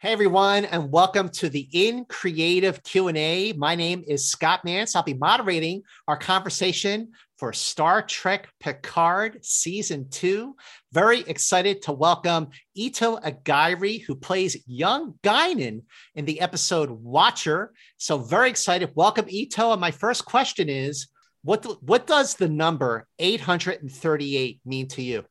Hey 0.00 0.12
everyone, 0.12 0.64
and 0.64 0.92
welcome 0.92 1.28
to 1.30 1.48
the 1.48 1.68
In 1.72 2.04
Creative 2.04 2.80
Q&A. 2.84 3.52
My 3.54 3.74
name 3.74 4.04
is 4.06 4.30
Scott 4.30 4.64
Mantz. 4.64 4.94
I'll 4.94 5.02
be 5.02 5.14
moderating 5.14 5.82
our 6.06 6.16
conversation 6.16 7.10
for 7.36 7.52
Star 7.52 8.02
Trek 8.02 8.46
Picard 8.60 9.44
Season 9.44 10.08
2. 10.08 10.54
Very 10.92 11.22
excited 11.22 11.82
to 11.82 11.90
welcome 11.90 12.50
Ito 12.76 13.16
Aghayere, 13.16 14.04
who 14.04 14.14
plays 14.14 14.62
young 14.68 15.14
Guinan 15.24 15.82
in 16.14 16.26
the 16.26 16.42
episode 16.42 16.90
Watcher. 16.90 17.72
So 17.96 18.18
very 18.18 18.50
excited. 18.50 18.92
Welcome, 18.94 19.24
Ito. 19.28 19.72
And 19.72 19.80
my 19.80 19.90
first 19.90 20.24
question 20.24 20.68
is, 20.68 21.08
what, 21.42 21.82
what 21.82 22.06
does 22.06 22.34
the 22.34 22.48
number 22.48 23.08
838 23.18 24.60
mean 24.64 24.86
to 24.90 25.02
you? 25.02 25.24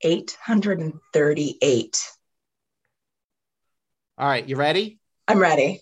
838 0.00 1.98
all 4.20 4.28
right, 4.28 4.46
you 4.46 4.54
ready? 4.54 4.98
I'm 5.26 5.38
ready. 5.38 5.80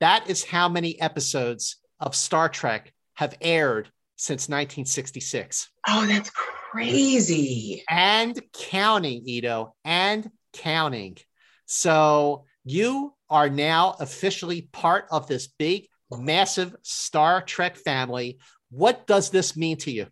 That 0.00 0.28
is 0.28 0.44
how 0.44 0.68
many 0.68 1.00
episodes 1.00 1.76
of 1.98 2.14
Star 2.14 2.50
Trek 2.50 2.92
have 3.14 3.34
aired 3.40 3.88
since 4.16 4.42
1966. 4.42 5.70
Oh, 5.88 6.04
that's 6.06 6.28
crazy. 6.28 7.82
And 7.88 8.38
counting, 8.52 9.22
Ito, 9.26 9.74
and 9.86 10.30
counting. 10.52 11.16
So 11.64 12.44
you 12.62 13.14
are 13.30 13.48
now 13.48 13.96
officially 14.00 14.68
part 14.70 15.06
of 15.10 15.26
this 15.26 15.46
big, 15.46 15.86
massive 16.10 16.76
Star 16.82 17.40
Trek 17.40 17.78
family. 17.78 18.38
What 18.70 19.06
does 19.06 19.30
this 19.30 19.56
mean 19.56 19.78
to 19.78 19.90
you? 19.90 20.08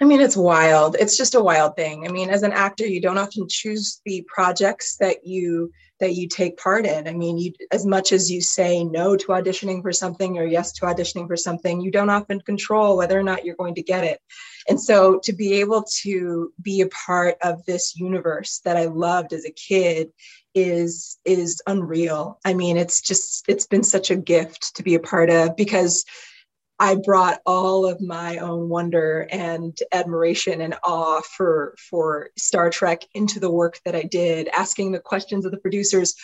I 0.00 0.04
mean, 0.04 0.20
it's 0.20 0.36
wild. 0.36 0.96
It's 0.98 1.16
just 1.16 1.34
a 1.34 1.42
wild 1.42 1.74
thing. 1.74 2.06
I 2.06 2.12
mean, 2.12 2.28
as 2.28 2.42
an 2.42 2.52
actor, 2.52 2.86
you 2.86 3.00
don't 3.00 3.18
often 3.18 3.46
choose 3.48 4.02
the 4.04 4.26
projects 4.28 4.96
that 4.98 5.26
you 5.26 5.72
that 5.98 6.14
you 6.14 6.28
take 6.28 6.58
part 6.58 6.84
in. 6.84 7.08
I 7.08 7.14
mean, 7.14 7.38
you 7.38 7.52
as 7.72 7.86
much 7.86 8.12
as 8.12 8.30
you 8.30 8.42
say 8.42 8.84
no 8.84 9.16
to 9.16 9.26
auditioning 9.28 9.80
for 9.80 9.92
something 9.92 10.36
or 10.36 10.44
yes 10.44 10.72
to 10.72 10.86
auditioning 10.86 11.26
for 11.26 11.36
something, 11.36 11.80
you 11.80 11.90
don't 11.90 12.10
often 12.10 12.40
control 12.40 12.98
whether 12.98 13.18
or 13.18 13.22
not 13.22 13.44
you're 13.44 13.56
going 13.56 13.74
to 13.76 13.82
get 13.82 14.04
it. 14.04 14.20
And 14.68 14.78
so 14.78 15.18
to 15.22 15.32
be 15.32 15.54
able 15.54 15.86
to 16.02 16.52
be 16.60 16.82
a 16.82 16.88
part 16.88 17.36
of 17.42 17.64
this 17.64 17.96
universe 17.96 18.60
that 18.66 18.76
I 18.76 18.86
loved 18.86 19.32
as 19.32 19.46
a 19.46 19.50
kid 19.50 20.10
is 20.54 21.16
is 21.24 21.62
unreal. 21.66 22.38
I 22.44 22.52
mean, 22.52 22.76
it's 22.76 23.00
just 23.00 23.44
it's 23.48 23.66
been 23.66 23.82
such 23.82 24.10
a 24.10 24.16
gift 24.16 24.76
to 24.76 24.82
be 24.82 24.94
a 24.94 25.00
part 25.00 25.30
of 25.30 25.56
because 25.56 26.04
I 26.78 26.96
brought 26.96 27.40
all 27.46 27.86
of 27.86 28.02
my 28.02 28.38
own 28.38 28.68
wonder 28.68 29.26
and 29.30 29.76
admiration 29.92 30.60
and 30.60 30.76
awe 30.82 31.22
for 31.22 31.74
for 31.78 32.30
Star 32.36 32.68
Trek 32.68 33.04
into 33.14 33.40
the 33.40 33.50
work 33.50 33.80
that 33.84 33.96
I 33.96 34.02
did, 34.02 34.48
asking 34.48 34.92
the 34.92 35.00
questions 35.00 35.46
of 35.46 35.52
the 35.52 35.58
producers 35.58 36.14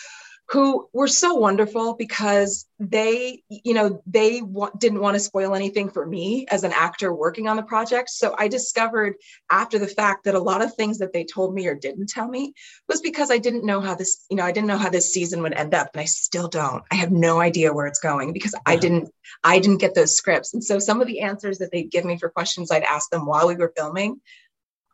who 0.49 0.89
were 0.93 1.07
so 1.07 1.35
wonderful 1.35 1.95
because 1.95 2.67
they 2.79 3.41
you 3.49 3.73
know 3.73 4.01
they 4.05 4.41
didn't 4.77 4.99
want 4.99 5.15
to 5.15 5.19
spoil 5.19 5.55
anything 5.55 5.89
for 5.89 6.05
me 6.05 6.45
as 6.49 6.63
an 6.63 6.73
actor 6.73 7.13
working 7.13 7.47
on 7.47 7.55
the 7.55 7.63
project. 7.63 8.09
So 8.09 8.35
i 8.37 8.47
discovered 8.47 9.15
after 9.49 9.79
the 9.79 9.87
fact 9.87 10.25
that 10.25 10.35
a 10.35 10.39
lot 10.39 10.61
of 10.61 10.73
things 10.73 10.97
that 10.97 11.13
they 11.13 11.23
told 11.23 11.53
me 11.53 11.67
or 11.67 11.75
didn't 11.75 12.09
tell 12.09 12.27
me 12.27 12.53
was 12.89 13.01
because 13.01 13.31
i 13.31 13.37
didn't 13.37 13.65
know 13.65 13.79
how 13.79 13.95
this 13.95 14.25
you 14.29 14.35
know 14.35 14.43
i 14.43 14.51
didn't 14.51 14.67
know 14.67 14.77
how 14.77 14.89
this 14.89 15.13
season 15.13 15.41
would 15.41 15.53
end 15.53 15.73
up 15.73 15.89
and 15.93 16.01
i 16.01 16.05
still 16.05 16.47
don't. 16.47 16.83
I 16.91 16.95
have 16.95 17.11
no 17.11 17.39
idea 17.39 17.73
where 17.73 17.87
it's 17.87 17.99
going 17.99 18.33
because 18.33 18.55
i 18.65 18.75
didn't 18.75 19.09
i 19.43 19.59
didn't 19.59 19.81
get 19.81 19.95
those 19.95 20.15
scripts. 20.15 20.53
And 20.53 20.63
so 20.63 20.77
some 20.79 21.01
of 21.01 21.07
the 21.07 21.21
answers 21.21 21.59
that 21.59 21.71
they'd 21.71 21.91
give 21.91 22.05
me 22.05 22.17
for 22.17 22.29
questions 22.29 22.71
i'd 22.71 22.83
ask 22.83 23.09
them 23.09 23.25
while 23.25 23.47
we 23.47 23.55
were 23.55 23.73
filming 23.75 24.19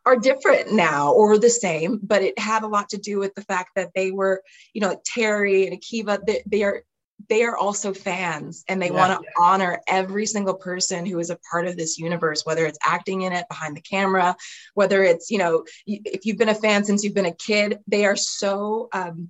are 0.06 0.16
different 0.16 0.72
now 0.72 1.12
or 1.12 1.38
the 1.38 1.50
same, 1.50 2.00
but 2.02 2.22
it 2.22 2.38
had 2.38 2.62
a 2.62 2.68
lot 2.68 2.88
to 2.90 2.98
do 2.98 3.18
with 3.18 3.34
the 3.34 3.42
fact 3.42 3.70
that 3.76 3.90
they 3.94 4.10
were, 4.10 4.42
you 4.72 4.80
know, 4.80 4.88
like 4.88 5.02
Terry 5.04 5.66
and 5.66 5.78
Akiva, 5.78 6.18
they, 6.26 6.42
they 6.46 6.62
are 6.62 6.82
they 7.28 7.44
are 7.44 7.56
also 7.56 7.92
fans 7.92 8.64
and 8.66 8.80
they 8.80 8.86
yeah, 8.86 8.94
want 8.94 9.22
to 9.22 9.28
honor 9.38 9.78
every 9.86 10.24
single 10.24 10.54
person 10.54 11.04
who 11.04 11.18
is 11.18 11.28
a 11.28 11.38
part 11.50 11.66
of 11.66 11.76
this 11.76 11.98
universe 11.98 12.46
whether 12.46 12.64
it's 12.64 12.78
acting 12.82 13.22
in 13.22 13.32
it 13.32 13.46
behind 13.48 13.76
the 13.76 13.82
camera 13.82 14.34
whether 14.72 15.02
it's 15.02 15.30
you 15.30 15.36
know 15.36 15.62
if 15.86 16.24
you've 16.24 16.38
been 16.38 16.48
a 16.48 16.54
fan 16.54 16.82
since 16.82 17.04
you've 17.04 17.14
been 17.14 17.26
a 17.26 17.34
kid 17.34 17.78
they 17.86 18.06
are 18.06 18.16
so 18.16 18.88
um, 18.94 19.28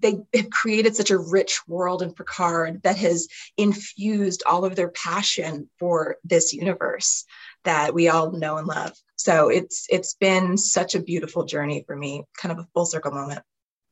they 0.00 0.18
have 0.34 0.50
created 0.50 0.96
such 0.96 1.10
a 1.10 1.18
rich 1.18 1.60
world 1.66 2.02
in 2.02 2.12
Picard 2.12 2.82
that 2.82 2.96
has 2.96 3.28
infused 3.56 4.42
all 4.46 4.64
of 4.64 4.76
their 4.76 4.88
passion 4.88 5.68
for 5.78 6.16
this 6.24 6.52
universe 6.52 7.24
that 7.64 7.94
we 7.94 8.08
all 8.08 8.32
know 8.32 8.56
and 8.56 8.66
love. 8.66 8.92
So 9.24 9.48
it's 9.48 9.86
it's 9.88 10.12
been 10.12 10.58
such 10.58 10.94
a 10.94 11.00
beautiful 11.00 11.46
journey 11.46 11.82
for 11.86 11.96
me, 11.96 12.24
kind 12.36 12.52
of 12.52 12.58
a 12.58 12.68
full 12.74 12.84
circle 12.84 13.10
moment. 13.10 13.40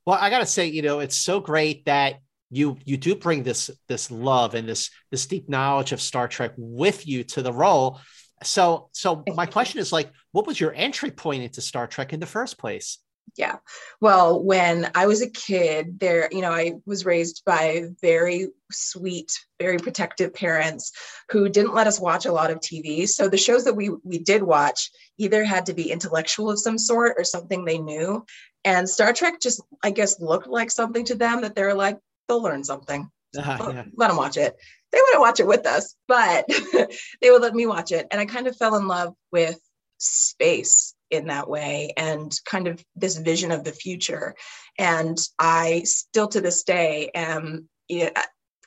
Well, 0.05 0.19
I 0.21 0.29
gotta 0.29 0.45
say, 0.45 0.67
you 0.67 0.83
know, 0.83 1.01
it's 1.01 1.17
so 1.17 1.41
great 1.41 1.87
that 1.87 2.17
you 2.51 2.77
you 2.85 2.99
do 2.99 3.15
bring 3.15 3.43
this 3.43 3.71
this 3.89 4.11
love 4.11 4.55
and 4.55 4.69
this 4.69 4.91
this 5.11 5.25
deep 5.25 5.49
knowledge 5.49 5.93
of 5.93 6.03
Star 6.03 6.29
Trek 6.29 6.53
with 6.59 7.07
you 7.07 7.25
to 7.25 7.41
the 7.41 7.51
role. 7.53 7.99
So 8.43 8.91
so 8.93 9.25
my 9.35 9.47
question 9.47 9.81
is 9.81 9.91
like, 9.91 10.11
what 10.33 10.47
was 10.47 10.61
your 10.61 10.75
entry 10.75 11.11
point 11.11 11.43
into 11.43 11.63
Star 11.63 11.87
Trek 11.87 12.13
in 12.13 12.21
the 12.21 12.27
first 12.27 12.59
place? 12.59 12.99
Yeah. 13.37 13.57
Well, 14.01 14.43
when 14.43 14.91
I 14.95 15.07
was 15.07 15.23
a 15.23 15.31
kid, 15.31 15.99
there, 15.99 16.29
you 16.31 16.43
know, 16.43 16.51
I 16.51 16.75
was 16.85 17.07
raised 17.07 17.43
by 17.47 17.85
very 18.03 18.49
sweet, 18.71 19.33
very 19.59 19.79
protective 19.79 20.35
parents 20.35 20.93
who 21.31 21.49
didn't 21.49 21.75
let 21.75 21.87
us 21.87 21.99
watch 21.99 22.27
a 22.27 22.33
lot 22.33 22.51
of 22.51 22.61
TV. 22.61 23.09
So 23.09 23.29
the 23.29 23.39
shows 23.39 23.65
that 23.65 23.75
we 23.75 23.91
we 24.05 24.19
did 24.19 24.43
watch 24.43 24.91
either 25.17 25.45
had 25.45 25.67
to 25.67 25.75
be 25.75 25.91
intellectual 25.91 26.51
of 26.51 26.59
some 26.59 26.77
sort 26.77 27.15
or 27.17 27.25
something 27.25 27.65
they 27.65 27.79
knew. 27.79 28.25
And 28.65 28.89
Star 28.89 29.13
Trek 29.13 29.41
just, 29.41 29.63
I 29.83 29.91
guess, 29.91 30.21
looked 30.21 30.47
like 30.47 30.71
something 30.71 31.05
to 31.07 31.15
them 31.15 31.41
that 31.41 31.55
they're 31.55 31.75
like, 31.75 31.99
they'll 32.29 32.43
learn 32.43 32.65
something. 32.65 33.11
Uh, 33.37 33.43
yeah. 33.73 33.85
Let 33.97 34.09
them 34.09 34.19
watch 34.19 34.37
it. 34.37 34.55
They 34.93 34.99
wouldn't 35.01 35.23
watch 35.23 35.41
it 35.41 35.47
with 35.47 35.67
us, 35.67 35.97
but 36.07 36.45
they 37.23 37.31
would 37.31 37.41
let 37.41 37.55
me 37.55 37.65
watch 37.65 37.93
it. 37.93 38.07
And 38.11 38.21
I 38.21 38.27
kind 38.27 38.47
of 38.47 38.57
fell 38.57 38.77
in 38.77 38.87
love 38.87 39.15
with 39.33 39.59
space 39.97 40.95
in 41.13 41.27
that 41.27 41.49
way 41.49 41.93
and 41.97 42.33
kind 42.45 42.67
of 42.67 42.85
this 42.97 43.17
vision 43.19 43.53
of 43.53 43.65
the 43.65 43.73
future. 43.73 44.35
And 44.79 45.19
I 45.39 45.83
still 45.85 46.29
to 46.29 46.41
this 46.41 46.63
day 46.65 47.11
am. 47.15 47.69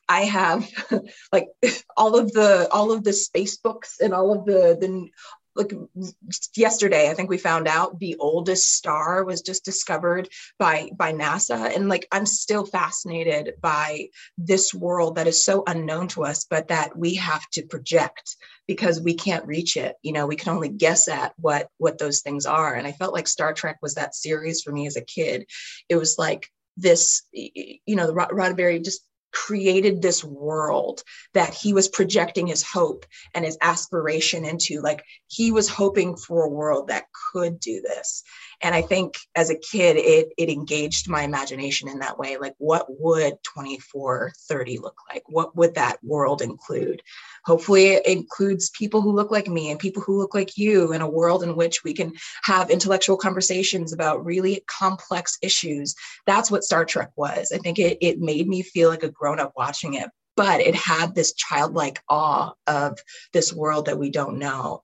I 0.08 0.22
have 0.22 0.70
like 1.32 1.48
all 1.98 2.16
of 2.16 2.32
the 2.32 2.70
all 2.72 2.92
of 2.92 3.04
the 3.04 3.14
space 3.14 3.58
books 3.58 4.00
and 4.00 4.14
all 4.14 4.32
of 4.32 4.46
the 4.46 4.78
the 4.80 5.10
like 5.56 5.74
yesterday 6.56 7.10
i 7.10 7.14
think 7.14 7.30
we 7.30 7.38
found 7.38 7.68
out 7.68 8.00
the 8.00 8.16
oldest 8.18 8.74
star 8.76 9.24
was 9.24 9.42
just 9.42 9.64
discovered 9.66 10.30
by 10.60 10.90
by 10.98 11.14
nasa. 11.14 11.76
And 11.76 11.90
like 11.90 12.08
i'm 12.12 12.26
still 12.26 12.66
fascinated 12.66 13.54
by 13.62 14.10
this 14.38 14.74
world 14.74 15.16
that 15.16 15.28
is 15.28 15.44
so 15.44 15.64
unknown 15.66 16.08
to 16.10 16.24
us 16.26 16.46
but 16.50 16.68
that 16.68 16.98
we 16.98 17.16
have 17.16 17.48
to 17.52 17.64
project 17.64 18.36
because 18.68 19.02
we 19.02 19.14
can't 19.14 19.46
reach 19.46 19.78
it. 19.78 19.96
You 20.02 20.14
know 20.14 20.28
we 20.28 20.36
can 20.36 20.54
only 20.54 20.70
guess 20.70 21.08
at 21.08 21.34
what 21.38 21.70
what 21.78 21.98
those 21.98 22.22
things 22.22 22.46
are. 22.46 22.74
And 22.74 22.88
i 22.88 22.92
felt 22.92 23.14
like 23.14 23.28
star 23.28 23.54
trek 23.54 23.78
was 23.82 23.96
that 23.96 24.16
series 24.16 24.62
for 24.62 24.72
me 24.72 24.88
as 24.88 24.98
a 24.98 25.02
kid. 25.02 25.46
It 25.90 25.96
was 25.96 26.16
like 26.18 26.48
this 26.78 27.24
you 27.32 27.96
know 27.96 28.08
the 28.08 28.14
roddenberry 28.14 28.84
just 28.84 29.02
created 29.35 30.01
this 30.01 30.23
world 30.23 31.03
that 31.34 31.53
he 31.53 31.73
was 31.73 31.90
projecting 31.90 32.47
his 32.47 32.63
hope 32.63 33.06
and 33.34 33.46
his 33.46 33.57
aspiration 33.62 34.46
into. 34.46 34.81
Like 34.81 35.03
he 35.28 35.51
was 35.51 35.69
hoping 35.69 36.16
for 36.16 36.46
a 36.46 36.50
world 36.50 36.88
that 36.88 37.06
could 37.31 37.59
do 37.59 37.81
this 37.81 38.23
and 38.62 38.76
i 38.76 38.82
think 38.82 39.16
as 39.36 39.50
a 39.50 39.56
kid 39.56 39.98
it 39.98 40.34
it 40.38 40.50
engaged 40.50 41.10
my 41.10 41.24
imagination 41.24 41.88
in 41.88 42.00
that 42.00 42.18
way. 42.18 42.38
Like 42.38 42.56
what 42.58 42.86
would 42.90 43.38
2430 43.44 44.80
look 44.80 44.98
like? 45.12 45.24
What 45.28 45.56
would 45.56 45.76
that 45.76 46.04
world 46.04 46.42
include? 46.42 47.02
Hopefully 47.46 47.88
it 47.88 48.06
includes 48.06 48.70
people 48.72 49.02
who 49.02 49.12
look 49.12 49.32
like 49.32 49.48
me 49.48 49.72
and 49.72 49.80
people 49.80 50.02
who 50.02 50.20
look 50.20 50.34
like 50.34 50.58
you 50.58 50.94
in 50.94 51.02
a 51.02 51.10
world 51.10 51.44
in 51.44 51.56
which 51.56 51.84
we 51.84 51.94
can 51.94 52.14
have 52.44 52.70
intellectual 52.70 53.18
conversations 53.18 53.94
about 53.94 54.26
really 54.26 54.64
complex 54.68 55.38
issues. 55.42 55.96
That's 56.26 56.52
what 56.52 56.64
star 56.64 56.86
trek 56.86 57.12
was. 57.16 57.52
I 57.54 57.58
think 57.58 57.80
it, 57.80 57.98
it 58.02 58.20
made 58.20 58.47
me 58.47 58.62
feel 58.62 58.90
like 58.90 59.03
a 59.03 59.09
grown-up 59.09 59.53
watching 59.56 59.96
it 59.96 60.09
but 60.38 60.59
it 60.59 60.76
had 60.76 61.16
this 61.16 61.34
childlike 61.34 62.02
awe 62.09 62.52
of 62.68 63.00
this 63.32 63.53
world 63.53 63.85
that 63.85 63.97
we 63.97 64.09
don't 64.09 64.38
know 64.38 64.84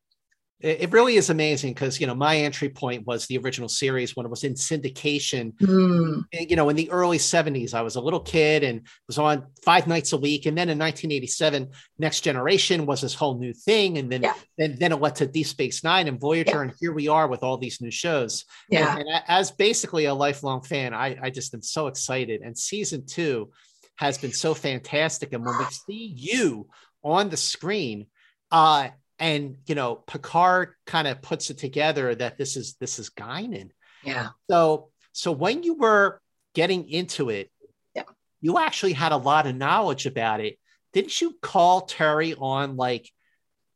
it 0.63 0.92
really 0.92 1.16
is 1.16 1.30
amazing 1.30 1.74
because 1.74 2.00
you 2.00 2.08
know 2.08 2.13
my 2.13 2.38
entry 2.38 2.69
point 2.69 3.06
was 3.06 3.25
the 3.25 3.38
original 3.38 3.69
series 3.69 4.16
when 4.16 4.25
it 4.25 4.30
was 4.30 4.44
in 4.44 4.54
syndication 4.54 5.54
mm. 5.58 6.24
you 6.31 6.56
know 6.56 6.69
in 6.69 6.75
the 6.75 6.90
early 6.92 7.18
70s 7.18 7.74
i 7.74 7.81
was 7.81 7.96
a 7.96 8.02
little 8.02 8.19
kid 8.19 8.63
and 8.63 8.86
was 9.08 9.18
on 9.18 9.46
five 9.63 9.88
nights 9.88 10.13
a 10.13 10.18
week 10.18 10.46
and 10.46 10.58
then 10.58 10.69
in 10.69 10.78
1987 10.78 11.69
next 12.00 12.22
generation 12.22 12.86
was 12.86 13.02
this 13.02 13.16
whole 13.16 13.38
new 13.38 13.54
thing 13.54 13.98
and 13.98 14.12
then 14.12 14.22
yeah. 14.22 14.34
then, 14.58 14.75
then 14.80 14.92
it 14.92 15.00
went 15.00 15.16
to 15.16 15.25
deep 15.25 15.48
space 15.48 15.84
nine 15.84 16.08
and 16.08 16.19
voyager 16.19 16.52
yeah. 16.56 16.62
and 16.62 16.74
here 16.80 16.94
we 16.94 17.07
are 17.07 17.28
with 17.28 17.44
all 17.44 17.57
these 17.57 17.81
new 17.81 17.92
shows 17.92 18.46
yeah 18.69 18.98
and, 18.98 19.07
and 19.07 19.24
as 19.28 19.52
basically 19.52 20.06
a 20.06 20.14
lifelong 20.14 20.62
fan 20.62 20.94
i 20.94 21.18
i 21.22 21.30
just 21.30 21.54
am 21.54 21.62
so 21.62 21.88
excited 21.88 22.42
and 22.42 22.57
season 22.57 23.06
two 23.06 23.50
has 23.96 24.18
been 24.18 24.34
so 24.34 24.54
fantastic 24.54 25.34
and 25.34 25.46
when 25.46 25.57
we 25.57 25.66
see 25.66 26.14
you 26.16 26.68
on 27.04 27.30
the 27.30 27.38
screen 27.38 28.06
uh 28.52 28.90
and 29.21 29.57
you 29.68 29.75
know 29.75 29.95
Picard 29.95 30.73
kind 30.85 31.07
of 31.07 31.21
puts 31.21 31.51
it 31.51 31.59
together 31.59 32.13
that 32.15 32.38
this 32.38 32.57
is 32.57 32.75
this 32.79 33.00
is 33.00 33.12
Guinan. 33.12 33.69
Yeah. 34.03 34.29
So 34.50 34.89
so 35.13 35.31
when 35.31 35.63
you 35.63 35.75
were 35.75 36.19
getting 36.56 36.89
into 36.89 37.29
it, 37.29 37.51
yeah. 37.95 38.03
you 38.41 38.57
actually 38.57 38.94
had 38.94 39.12
a 39.12 39.18
lot 39.18 39.47
of 39.47 39.56
knowledge 39.56 40.07
about 40.07 40.41
it. 40.41 40.57
Didn't 40.91 41.21
you 41.21 41.38
call 41.39 41.81
Terry 41.81 42.33
on 42.33 42.75
like 42.75 43.09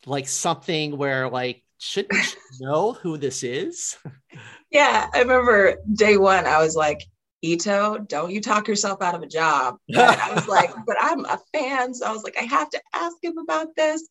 like 0.07 0.27
something 0.27 0.97
where 0.97 1.30
like 1.30 1.63
shouldn't 1.77 2.13
you 2.13 2.39
know 2.62 2.94
who 2.94 3.18
this 3.18 3.44
is? 3.44 3.97
Yeah, 4.71 5.07
I 5.13 5.19
remember 5.19 5.77
day 5.94 6.18
one, 6.18 6.45
I 6.45 6.57
was 6.57 6.75
like, 6.75 7.06
Ito, 7.45 8.00
don't 8.00 8.31
you 8.31 8.42
talk 8.42 8.68
yourself 8.68 9.01
out 9.01 9.13
of 9.13 9.21
a 9.21 9.27
job. 9.27 9.77
But 9.88 10.19
I 10.19 10.33
was 10.33 10.47
like, 10.47 10.71
but 10.88 10.97
I'm 11.00 11.25
a 11.25 11.39
fan. 11.53 11.94
So 11.94 12.07
I 12.07 12.12
was 12.12 12.24
like, 12.24 12.38
I 12.39 12.44
have 12.44 12.69
to 12.71 12.81
ask 12.94 13.15
him 13.21 13.38
about 13.38 13.75
this. 13.75 14.07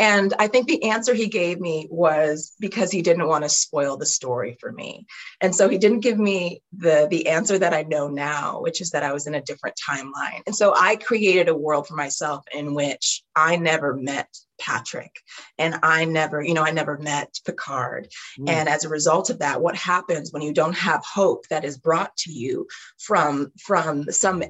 And 0.00 0.32
I 0.38 0.46
think 0.46 0.66
the 0.66 0.84
answer 0.84 1.12
he 1.12 1.28
gave 1.28 1.60
me 1.60 1.86
was 1.90 2.54
because 2.58 2.90
he 2.90 3.02
didn't 3.02 3.28
want 3.28 3.44
to 3.44 3.50
spoil 3.50 3.98
the 3.98 4.06
story 4.06 4.56
for 4.58 4.72
me. 4.72 5.06
And 5.42 5.54
so 5.54 5.68
he 5.68 5.76
didn't 5.76 6.00
give 6.00 6.18
me 6.18 6.62
the, 6.72 7.06
the 7.10 7.28
answer 7.28 7.58
that 7.58 7.74
I 7.74 7.82
know 7.82 8.08
now, 8.08 8.62
which 8.62 8.80
is 8.80 8.92
that 8.92 9.02
I 9.02 9.12
was 9.12 9.26
in 9.26 9.34
a 9.34 9.42
different 9.42 9.78
timeline. 9.88 10.40
And 10.46 10.56
so 10.56 10.74
I 10.74 10.96
created 10.96 11.48
a 11.48 11.56
world 11.56 11.86
for 11.86 11.96
myself 11.96 12.46
in 12.50 12.74
which 12.74 13.22
I 13.36 13.56
never 13.56 13.94
met 13.94 14.34
Patrick. 14.58 15.14
And 15.58 15.76
I 15.82 16.06
never, 16.06 16.42
you 16.42 16.54
know, 16.54 16.64
I 16.64 16.70
never 16.70 16.96
met 16.96 17.38
Picard. 17.44 18.08
Mm. 18.38 18.48
And 18.48 18.68
as 18.70 18.84
a 18.84 18.88
result 18.88 19.28
of 19.28 19.40
that, 19.40 19.60
what 19.60 19.76
happens 19.76 20.32
when 20.32 20.42
you 20.42 20.54
don't 20.54 20.76
have 20.76 21.04
hope 21.04 21.46
that 21.48 21.66
is 21.66 21.76
brought 21.76 22.16
to 22.18 22.32
you 22.32 22.66
from 22.98 23.52
from 23.58 24.10
some 24.10 24.42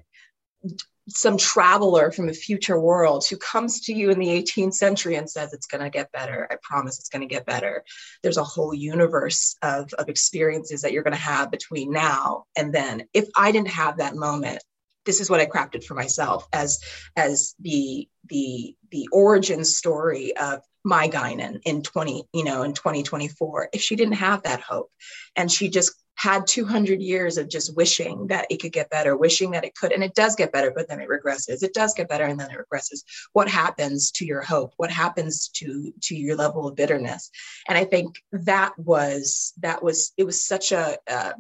some 1.10 1.36
traveler 1.36 2.10
from 2.10 2.28
a 2.28 2.32
future 2.34 2.78
world 2.78 3.24
who 3.26 3.36
comes 3.36 3.80
to 3.82 3.92
you 3.92 4.10
in 4.10 4.18
the 4.18 4.28
18th 4.28 4.74
century 4.74 5.16
and 5.16 5.28
says 5.28 5.52
it's 5.52 5.66
going 5.66 5.82
to 5.82 5.90
get 5.90 6.12
better. 6.12 6.48
I 6.50 6.56
promise 6.62 6.98
it's 6.98 7.08
going 7.08 7.26
to 7.26 7.32
get 7.32 7.46
better. 7.46 7.84
There's 8.22 8.36
a 8.36 8.44
whole 8.44 8.74
universe 8.74 9.56
of, 9.62 9.92
of 9.94 10.08
experiences 10.08 10.82
that 10.82 10.92
you're 10.92 11.02
going 11.02 11.12
to 11.12 11.20
have 11.20 11.50
between 11.50 11.92
now 11.92 12.44
and 12.56 12.72
then. 12.72 13.04
If 13.12 13.28
i 13.36 13.52
didn't 13.52 13.68
have 13.68 13.98
that 13.98 14.14
moment 14.14 14.62
this 15.06 15.20
is 15.20 15.30
what 15.30 15.40
I 15.40 15.46
crafted 15.46 15.84
for 15.84 15.94
myself 15.94 16.46
as 16.52 16.80
as 17.16 17.54
the 17.58 18.08
the 18.28 18.76
the 18.90 19.08
origin 19.12 19.64
story 19.64 20.36
of 20.36 20.62
my 20.84 21.08
Guinan 21.08 21.60
in 21.64 21.82
20 21.82 22.24
you 22.32 22.44
know 22.44 22.62
in 22.62 22.72
2024 22.72 23.70
if 23.72 23.80
she 23.82 23.96
didn't 23.96 24.14
have 24.14 24.42
that 24.44 24.60
hope. 24.60 24.90
And 25.36 25.50
she 25.50 25.68
just 25.68 25.94
had 26.16 26.46
200 26.46 27.00
years 27.00 27.38
of 27.38 27.48
just 27.48 27.74
wishing 27.76 28.26
that 28.26 28.46
it 28.50 28.60
could 28.60 28.72
get 28.72 28.90
better 28.90 29.16
wishing 29.16 29.52
that 29.52 29.64
it 29.64 29.74
could 29.74 29.90
and 29.90 30.04
it 30.04 30.14
does 30.14 30.36
get 30.36 30.52
better 30.52 30.70
but 30.74 30.88
then 30.88 31.00
it 31.00 31.08
regresses. 31.08 31.62
It 31.62 31.72
does 31.72 31.94
get 31.94 32.08
better 32.08 32.24
and 32.24 32.38
then 32.38 32.50
it 32.50 32.58
regresses. 32.58 33.04
What 33.32 33.48
happens 33.48 34.10
to 34.12 34.26
your 34.26 34.42
hope? 34.42 34.74
What 34.76 34.90
happens 34.90 35.48
to 35.56 35.92
to 36.02 36.16
your 36.16 36.36
level 36.36 36.68
of 36.68 36.76
bitterness? 36.76 37.30
And 37.68 37.78
i 37.78 37.84
think 37.84 38.22
that 38.32 38.72
was 38.78 39.52
that 39.60 39.82
was 39.82 40.12
it 40.16 40.24
was 40.24 40.44
such 40.44 40.72
a 40.72 40.98
uh, 41.08 41.32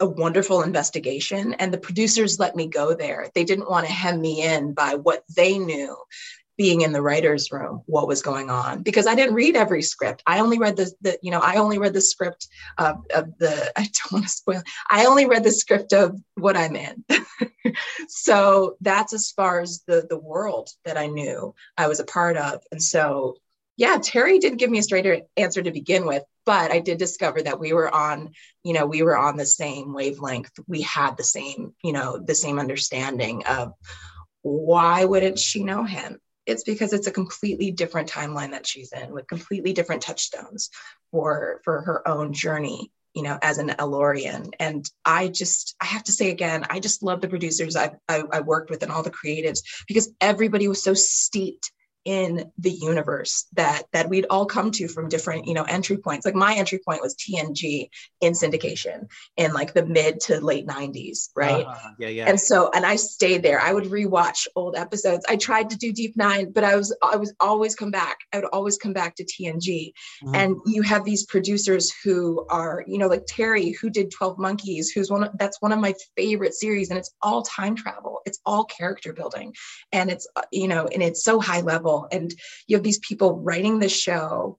a 0.00 0.06
wonderful 0.06 0.62
investigation 0.62 1.54
and 1.54 1.72
the 1.72 1.78
producers 1.78 2.38
let 2.38 2.56
me 2.56 2.66
go 2.66 2.94
there. 2.94 3.28
They 3.34 3.44
didn't 3.44 3.70
want 3.70 3.86
to 3.86 3.92
hem 3.92 4.20
me 4.20 4.42
in 4.42 4.72
by 4.72 4.94
what 4.94 5.22
they 5.36 5.58
knew 5.58 5.94
being 6.60 6.82
in 6.82 6.92
the 6.92 7.00
writers 7.00 7.50
room 7.50 7.80
what 7.86 8.06
was 8.06 8.20
going 8.20 8.50
on 8.50 8.82
because 8.82 9.06
i 9.06 9.14
didn't 9.14 9.34
read 9.34 9.56
every 9.56 9.80
script 9.80 10.22
i 10.26 10.40
only 10.40 10.58
read 10.58 10.76
the, 10.76 10.92
the 11.00 11.18
you 11.22 11.30
know 11.30 11.40
i 11.40 11.56
only 11.56 11.78
read 11.78 11.94
the 11.94 12.02
script 12.02 12.48
of, 12.76 12.96
of 13.14 13.32
the 13.38 13.72
i 13.78 13.80
don't 13.80 14.12
want 14.12 14.24
to 14.24 14.30
spoil 14.30 14.62
i 14.90 15.06
only 15.06 15.24
read 15.24 15.42
the 15.42 15.50
script 15.50 15.94
of 15.94 16.20
what 16.34 16.58
i'm 16.58 16.76
in 16.76 17.02
so 18.08 18.76
that's 18.82 19.14
as 19.14 19.30
far 19.30 19.60
as 19.60 19.82
the 19.86 20.06
the 20.10 20.18
world 20.18 20.68
that 20.84 20.98
i 20.98 21.06
knew 21.06 21.54
i 21.78 21.88
was 21.88 21.98
a 21.98 22.04
part 22.04 22.36
of 22.36 22.60
and 22.70 22.82
so 22.82 23.38
yeah, 23.76 23.96
Terry 24.02 24.38
didn't 24.38 24.58
give 24.58 24.68
me 24.68 24.78
a 24.78 24.82
straight 24.82 25.24
answer 25.38 25.62
to 25.62 25.70
begin 25.70 26.04
with, 26.04 26.22
but 26.44 26.70
I 26.70 26.80
did 26.80 26.98
discover 26.98 27.40
that 27.40 27.58
we 27.58 27.72
were 27.72 27.88
on, 27.94 28.32
you 28.62 28.74
know, 28.74 28.84
we 28.84 29.02
were 29.02 29.16
on 29.16 29.38
the 29.38 29.46
same 29.46 29.94
wavelength. 29.94 30.50
We 30.68 30.82
had 30.82 31.16
the 31.16 31.24
same, 31.24 31.72
you 31.82 31.94
know, 31.94 32.18
the 32.18 32.34
same 32.34 32.58
understanding 32.58 33.42
of 33.46 33.72
why 34.42 35.06
wouldn't 35.06 35.38
she 35.38 35.64
know 35.64 35.84
him? 35.84 36.20
It's 36.50 36.64
because 36.64 36.92
it's 36.92 37.06
a 37.06 37.12
completely 37.12 37.70
different 37.70 38.10
timeline 38.10 38.50
that 38.50 38.66
she's 38.66 38.92
in 38.92 39.12
with 39.12 39.26
completely 39.28 39.72
different 39.72 40.02
touchstones 40.02 40.70
for 41.10 41.60
for 41.64 41.80
her 41.82 42.06
own 42.06 42.32
journey 42.32 42.92
you 43.14 43.22
know, 43.22 43.38
as 43.42 43.58
an 43.58 43.74
El-Aurian. 43.78 44.50
And 44.60 44.88
I 45.04 45.28
just, 45.28 45.74
I 45.80 45.86
have 45.86 46.04
to 46.04 46.12
say 46.12 46.30
again, 46.30 46.64
I 46.70 46.78
just 46.78 47.02
love 47.02 47.20
the 47.20 47.28
producers 47.28 47.74
I've, 47.74 47.96
I, 48.08 48.22
I 48.32 48.40
worked 48.40 48.70
with 48.70 48.82
and 48.82 48.92
all 48.92 49.02
the 49.02 49.10
creatives 49.10 49.60
because 49.88 50.12
everybody 50.20 50.68
was 50.68 50.82
so 50.82 50.94
steeped 50.94 51.72
in 52.04 52.50
the 52.58 52.70
universe 52.70 53.46
that 53.52 53.82
that 53.92 54.08
we'd 54.08 54.26
all 54.30 54.46
come 54.46 54.70
to 54.70 54.88
from 54.88 55.08
different 55.08 55.46
you 55.46 55.54
know 55.54 55.64
entry 55.64 55.96
points. 55.96 56.24
Like 56.24 56.34
my 56.34 56.54
entry 56.54 56.80
point 56.86 57.02
was 57.02 57.14
tng 57.14 57.88
in 58.20 58.32
syndication 58.32 59.08
in 59.36 59.52
like 59.52 59.74
the 59.74 59.84
mid 59.84 60.20
to 60.20 60.40
late 60.40 60.66
90s 60.66 61.28
right? 61.36 61.66
Uh, 61.66 61.76
yeah 61.98 62.08
yeah. 62.08 62.28
And 62.28 62.40
so 62.40 62.70
and 62.74 62.86
i 62.86 62.96
stayed 62.96 63.42
there. 63.42 63.60
I 63.60 63.72
would 63.72 63.84
rewatch 63.84 64.46
old 64.56 64.76
episodes. 64.76 65.24
I 65.28 65.36
tried 65.36 65.70
to 65.70 65.76
do 65.76 65.92
deep 65.92 66.16
nine 66.16 66.52
but 66.52 66.64
i 66.64 66.76
was 66.76 66.96
i 67.02 67.16
was 67.16 67.32
always 67.40 67.74
come 67.74 67.90
back. 67.90 68.18
I 68.32 68.38
would 68.38 68.46
always 68.52 68.78
come 68.78 68.92
back 68.92 69.16
to 69.16 69.24
tng 69.24 69.58
mm-hmm. 69.58 70.34
and 70.34 70.56
you 70.66 70.82
have 70.82 71.04
these 71.04 71.26
producers 71.26 71.92
who 72.04 72.46
are 72.48 72.84
you 72.86 72.98
know 72.98 73.08
like 73.08 73.24
terry 73.26 73.70
who 73.72 73.90
did 73.90 74.10
12 74.10 74.38
monkeys 74.38 74.90
who's 74.90 75.10
one 75.10 75.24
of 75.24 75.36
that's 75.38 75.60
one 75.60 75.72
of 75.72 75.78
my 75.78 75.94
favorite 76.16 76.54
series 76.54 76.90
and 76.90 76.98
it's 76.98 77.14
all 77.22 77.42
time 77.42 77.74
travel. 77.74 78.20
It's 78.26 78.40
all 78.46 78.64
character 78.64 79.12
building. 79.12 79.54
And 79.92 80.10
it's 80.10 80.26
you 80.52 80.68
know 80.68 80.86
and 80.86 81.02
it's 81.02 81.24
so 81.24 81.40
high 81.40 81.60
level 81.60 81.89
and 82.10 82.32
you 82.66 82.76
have 82.76 82.84
these 82.84 82.98
people 82.98 83.40
writing 83.40 83.78
the 83.78 83.88
show 83.88 84.58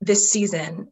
this 0.00 0.30
season 0.30 0.88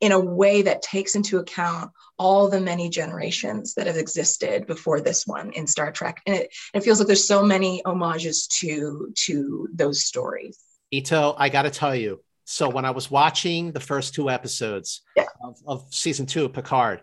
in 0.00 0.12
a 0.12 0.20
way 0.20 0.62
that 0.62 0.82
takes 0.82 1.14
into 1.14 1.38
account 1.38 1.90
all 2.18 2.48
the 2.48 2.60
many 2.60 2.88
generations 2.88 3.74
that 3.74 3.86
have 3.86 3.96
existed 3.96 4.66
before 4.66 5.00
this 5.00 5.26
one 5.26 5.52
in 5.52 5.66
Star 5.66 5.90
Trek. 5.90 6.20
And 6.26 6.36
it, 6.36 6.54
it 6.74 6.82
feels 6.82 6.98
like 6.98 7.06
there's 7.06 7.26
so 7.26 7.42
many 7.42 7.82
homages 7.86 8.46
to 8.60 9.12
to 9.26 9.68
those 9.72 10.04
stories. 10.04 10.58
Ito, 10.90 11.34
I 11.38 11.48
got 11.48 11.62
to 11.62 11.70
tell 11.70 11.94
you. 11.94 12.20
So 12.44 12.68
when 12.68 12.84
I 12.84 12.90
was 12.90 13.10
watching 13.10 13.72
the 13.72 13.80
first 13.80 14.14
two 14.14 14.28
episodes 14.28 15.00
yeah. 15.16 15.24
of, 15.42 15.56
of 15.66 15.86
season 15.90 16.26
two 16.26 16.44
of 16.44 16.52
Picard, 16.52 17.00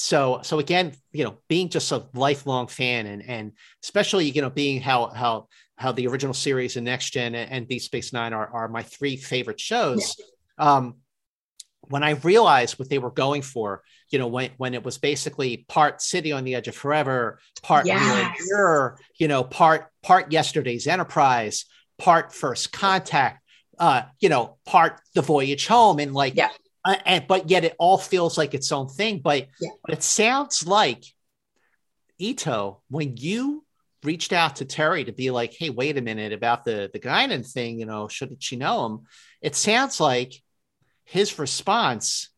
so 0.00 0.40
so 0.44 0.60
again, 0.60 0.92
you 1.10 1.24
know, 1.24 1.38
being 1.48 1.68
just 1.68 1.90
a 1.90 2.06
lifelong 2.14 2.68
fan 2.68 3.06
and 3.06 3.20
and 3.20 3.52
especially 3.82 4.30
you 4.30 4.40
know 4.40 4.50
being 4.50 4.80
how 4.80 5.08
how 5.08 5.48
how 5.76 5.90
the 5.90 6.06
original 6.06 6.34
series 6.34 6.76
and 6.76 6.84
Next 6.84 7.10
Gen 7.10 7.34
and 7.34 7.66
Deep 7.66 7.82
Space 7.82 8.12
Nine 8.12 8.32
are, 8.32 8.48
are 8.48 8.68
my 8.68 8.82
three 8.82 9.16
favorite 9.16 9.60
shows. 9.60 10.16
Yeah. 10.58 10.74
Um, 10.74 10.94
when 11.82 12.04
I 12.04 12.10
realized 12.10 12.78
what 12.78 12.88
they 12.90 12.98
were 12.98 13.10
going 13.10 13.42
for, 13.42 13.82
you 14.10 14.18
know, 14.18 14.26
when, 14.26 14.50
when 14.56 14.74
it 14.74 14.84
was 14.84 14.98
basically 14.98 15.64
part 15.68 16.00
City 16.00 16.32
on 16.32 16.44
the 16.44 16.54
Edge 16.54 16.68
of 16.68 16.76
Forever, 16.76 17.40
part 17.62 17.86
yes. 17.86 18.36
Mirror, 18.48 18.98
you 19.18 19.26
know, 19.26 19.42
part 19.42 19.86
part 20.02 20.30
Yesterday's 20.30 20.86
Enterprise, 20.86 21.64
part 21.98 22.32
First 22.32 22.72
Contact, 22.72 23.42
uh, 23.80 24.02
you 24.20 24.28
know, 24.28 24.58
part 24.64 25.00
The 25.14 25.22
Voyage 25.22 25.66
Home, 25.66 25.98
and 25.98 26.14
like, 26.14 26.36
yeah. 26.36 26.50
Uh, 26.88 26.96
and 27.04 27.26
but 27.28 27.50
yet 27.50 27.64
it 27.64 27.76
all 27.78 27.98
feels 27.98 28.38
like 28.38 28.54
its 28.54 28.72
own 28.72 28.88
thing. 28.88 29.20
But, 29.22 29.48
yeah. 29.60 29.68
but 29.84 29.94
it 29.94 30.02
sounds 30.02 30.66
like 30.66 31.04
Ito, 32.18 32.80
when 32.88 33.16
you 33.18 33.64
reached 34.02 34.32
out 34.32 34.56
to 34.56 34.64
Terry 34.64 35.04
to 35.04 35.12
be 35.12 35.30
like, 35.30 35.52
hey, 35.52 35.68
wait 35.68 35.98
a 35.98 36.00
minute 36.00 36.32
about 36.32 36.64
the 36.64 36.88
the 36.90 36.98
Guinan 36.98 37.46
thing, 37.46 37.78
you 37.78 37.84
know, 37.84 38.08
shouldn't 38.08 38.42
she 38.42 38.56
know 38.56 38.86
him? 38.86 39.00
It 39.42 39.54
sounds 39.54 40.00
like 40.00 40.32
his 41.04 41.38
response 41.38 42.30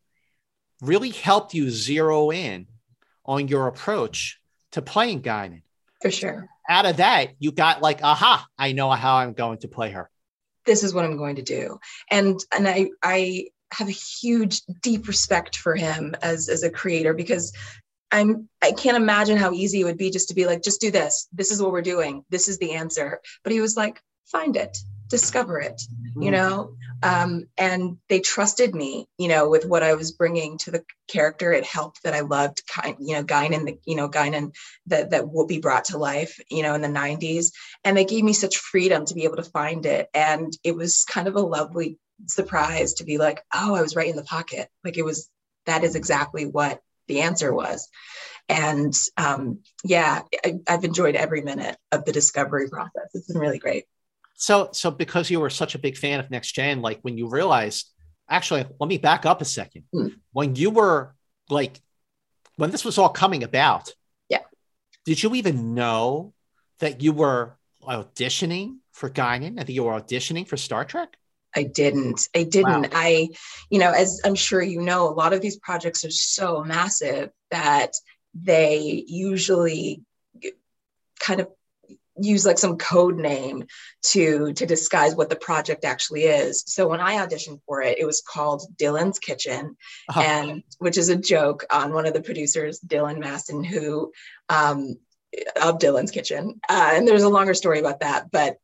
really 0.83 1.11
helped 1.11 1.55
you 1.55 1.71
zero 1.71 2.33
in 2.33 2.67
on 3.25 3.47
your 3.47 3.69
approach 3.69 4.41
to 4.73 4.83
playing 4.83 5.23
Guinan. 5.23 5.63
For 6.03 6.11
sure. 6.11 6.49
Out 6.69 6.87
of 6.87 6.97
that, 6.97 7.35
you 7.39 7.53
got 7.53 7.83
like, 7.83 8.03
aha, 8.03 8.47
I 8.59 8.73
know 8.73 8.91
how 8.91 9.17
I'm 9.17 9.35
going 9.35 9.59
to 9.59 9.69
play 9.69 9.91
her. 9.91 10.11
This 10.67 10.83
is 10.83 10.93
what 10.93 11.05
I'm 11.05 11.17
going 11.17 11.37
to 11.37 11.43
do. 11.43 11.79
And 12.11 12.41
and 12.53 12.67
I 12.67 12.91
I 13.01 13.47
have 13.73 13.89
a 13.89 13.93
huge 13.93 14.63
deep 14.83 15.09
respect 15.09 15.57
for 15.57 15.75
him 15.75 16.15
as 16.23 16.49
as 16.49 16.63
a 16.63 16.71
creator 16.71 17.15
because 17.15 17.53
I'm 18.13 18.49
I 18.63 18.73
can't 18.73 18.97
imagine 18.97 19.37
how 19.37 19.53
easy 19.53 19.81
it 19.81 19.85
would 19.85 19.99
be 19.99 20.11
just 20.11 20.29
to 20.29 20.35
be 20.35 20.47
like, 20.47 20.63
just 20.63 20.81
do 20.81 20.91
this. 20.91 21.29
This 21.33 21.51
is 21.51 21.63
what 21.63 21.73
we're 21.73 21.83
doing. 21.83 22.25
This 22.31 22.49
is 22.49 22.59
the 22.59 22.73
answer. 22.73 23.21
But 23.45 23.53
he 23.53 23.61
was 23.61 23.77
like, 23.77 24.01
find 24.27 24.57
it, 24.57 24.77
discover 25.09 25.61
it, 25.61 25.81
mm-hmm. 25.81 26.23
you 26.23 26.31
know. 26.31 26.75
Um, 27.03 27.47
and 27.57 27.97
they 28.09 28.21
trusted 28.21 28.75
me, 28.75 29.07
you 29.17 29.29
know, 29.29 29.49
with 29.49 29.65
what 29.65 29.83
I 29.83 29.95
was 29.95 30.13
bringing 30.13 30.59
to 30.59 30.71
the 30.71 30.85
character. 31.09 31.53
It 31.53 31.65
helped 31.65 32.03
that 32.03 32.15
I 32.15 32.21
loved, 32.21 32.63
kind, 32.67 32.97
you 33.01 33.15
know, 33.15 33.23
Guy 33.23 33.49
Guinan, 33.49 33.65
the, 33.65 33.79
you 33.87 33.97
know, 33.97 34.09
Guy 34.09 34.29
Guinan 34.29 34.55
that 34.87 35.11
that 35.11 35.25
Whoopi 35.25 35.63
brought 35.63 35.87
to 35.87 35.99
life, 35.99 36.39
you 36.51 36.63
know, 36.63 36.75
in 36.75 36.83
the 36.83 36.89
'90s, 36.89 37.53
and 37.85 37.97
they 37.97 38.05
gave 38.05 38.25
me 38.25 38.33
such 38.33 38.59
freedom 38.59 39.07
to 39.07 39.15
be 39.15 39.25
able 39.25 39.37
to 39.37 39.45
find 39.45 39.87
it. 39.87 40.09
And 40.13 40.53
it 40.65 40.77
was 40.77 41.05
kind 41.05 41.29
of 41.29 41.37
a 41.37 41.41
lovely 41.41 41.99
surprise 42.27 42.95
to 42.95 43.05
be 43.05 43.19
like, 43.19 43.43
oh, 43.55 43.75
I 43.75 43.83
was 43.83 43.97
right 43.97 44.09
in 44.09 44.17
the 44.17 44.25
pocket. 44.25 44.69
Like 44.85 44.99
it 44.99 45.05
was. 45.05 45.29
That 45.67 45.85
is 45.85 45.95
exactly 45.95 46.47
what 46.47 46.81
the 47.07 47.21
answer 47.21 47.53
was. 47.53 47.87
And 48.49 48.97
um, 49.19 49.59
yeah, 49.85 50.23
I, 50.43 50.55
I've 50.67 50.85
enjoyed 50.85 51.15
every 51.15 51.43
minute 51.43 51.77
of 51.93 52.07
the 52.07 52.13
discovery 52.13 52.69
process. 52.71 53.11
It's 53.13 53.27
been 53.27 53.39
really 53.39 53.59
great. 53.59 53.85
So, 54.37 54.71
so 54.73 54.91
because 54.91 55.31
you 55.31 55.39
were 55.39 55.51
such 55.51 55.75
a 55.75 55.79
big 55.79 55.99
fan 55.99 56.19
of 56.19 56.31
Next 56.31 56.53
Gen, 56.53 56.81
like 56.81 57.01
when 57.03 57.19
you 57.19 57.29
realized, 57.29 57.91
actually, 58.27 58.65
let 58.81 58.89
me 58.89 58.97
back 58.97 59.27
up 59.27 59.43
a 59.43 59.45
second. 59.45 59.85
Mm. 59.95 60.15
When 60.33 60.57
you 60.57 60.71
were 60.71 61.15
like, 61.51 61.79
when 62.57 62.71
this 62.71 62.85
was 62.85 62.97
all 62.97 63.11
coming 63.11 63.45
about, 63.45 63.95
yeah, 64.31 64.39
Did 65.05 65.23
you 65.23 65.35
even 65.35 65.75
know 65.75 66.35
that 66.79 67.03
you 67.03 67.13
were 67.13 67.57
auditioning 67.83 68.79
for 68.93 69.11
Guinan? 69.11 69.59
I 69.59 69.65
think 69.65 69.71
you 69.71 69.85
were 69.85 70.01
auditioning 70.01 70.47
for 70.47 70.57
Star 70.57 70.85
Trek. 70.85 71.17
I 71.55 71.65
didn't. 71.65 72.29
I 72.35 72.45
didn't. 72.45 72.83
Wow. 72.83 72.89
I, 72.93 73.29
you 73.71 73.79
know, 73.79 73.91
as 73.93 74.21
I'm 74.25 74.35
sure 74.35 74.63
you 74.63 74.81
know, 74.81 75.09
a 75.09 75.15
lot 75.15 75.33
of 75.33 75.41
these 75.41 75.57
projects 75.57 76.05
are 76.05 76.11
so 76.11 76.63
massive 76.65 77.31
that 77.51 77.93
they 78.35 79.05
usually 79.07 80.03
kind 81.19 81.41
of 81.41 81.49
use 82.23 82.45
like 82.45 82.59
some 82.59 82.77
code 82.77 83.17
name 83.17 83.65
to 84.03 84.53
to 84.53 84.67
disguise 84.67 85.15
what 85.15 85.31
the 85.31 85.37
project 85.37 85.85
actually 85.85 86.25
is. 86.25 86.65
So 86.67 86.89
when 86.89 87.01
I 87.01 87.15
auditioned 87.17 87.61
for 87.67 87.83
it, 87.83 87.99
it 87.99 88.05
was 88.05 88.23
called 88.23 88.63
Dylan's 88.77 89.19
Kitchen, 89.19 89.77
uh-huh. 90.09 90.21
and 90.21 90.63
which 90.79 90.99
is 90.99 91.09
a 91.09 91.17
joke 91.17 91.65
on 91.71 91.93
one 91.93 92.07
of 92.07 92.15
the 92.15 92.23
producers, 92.23 92.81
Dylan 92.81 93.19
Maston, 93.19 93.65
who 93.65 94.13
um, 94.49 94.97
of 95.61 95.79
Dylan's 95.79 96.11
Kitchen. 96.11 96.61
Uh, 96.69 96.93
and 96.95 97.09
there's 97.09 97.23
a 97.23 97.29
longer 97.29 97.55
story 97.55 97.81
about 97.81 98.01
that, 98.01 98.31
but 98.31 98.57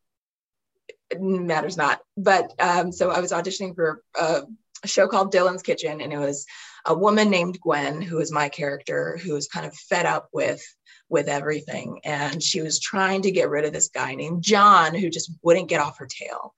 matters 1.15 1.77
not. 1.77 2.01
But 2.15 2.53
um, 2.59 2.91
so 2.91 3.09
I 3.11 3.19
was 3.19 3.31
auditioning 3.31 3.75
for 3.75 4.01
a, 4.19 4.43
show 4.85 5.07
called 5.07 5.33
Dylan's 5.33 5.63
Kitchen, 5.63 6.01
and 6.01 6.13
it 6.13 6.19
was 6.19 6.45
a 6.85 6.93
woman 6.93 7.29
named 7.29 7.59
Gwen, 7.59 8.01
who 8.01 8.19
is 8.19 8.31
my 8.31 8.47
character, 8.47 9.17
who 9.17 9.33
was 9.33 9.47
kind 9.47 9.65
of 9.65 9.73
fed 9.73 10.05
up 10.05 10.29
with 10.31 10.63
with 11.09 11.27
everything, 11.29 12.01
and 12.03 12.43
she 12.43 12.61
was 12.61 12.79
trying 12.79 13.21
to 13.21 13.31
get 13.31 13.49
rid 13.49 13.65
of 13.65 13.73
this 13.73 13.87
guy 13.89 14.13
named 14.15 14.43
John, 14.43 14.93
who 14.93 15.09
just 15.09 15.31
wouldn't 15.41 15.69
get 15.69 15.79
off 15.79 15.99
her 15.99 16.07
tail. 16.07 16.53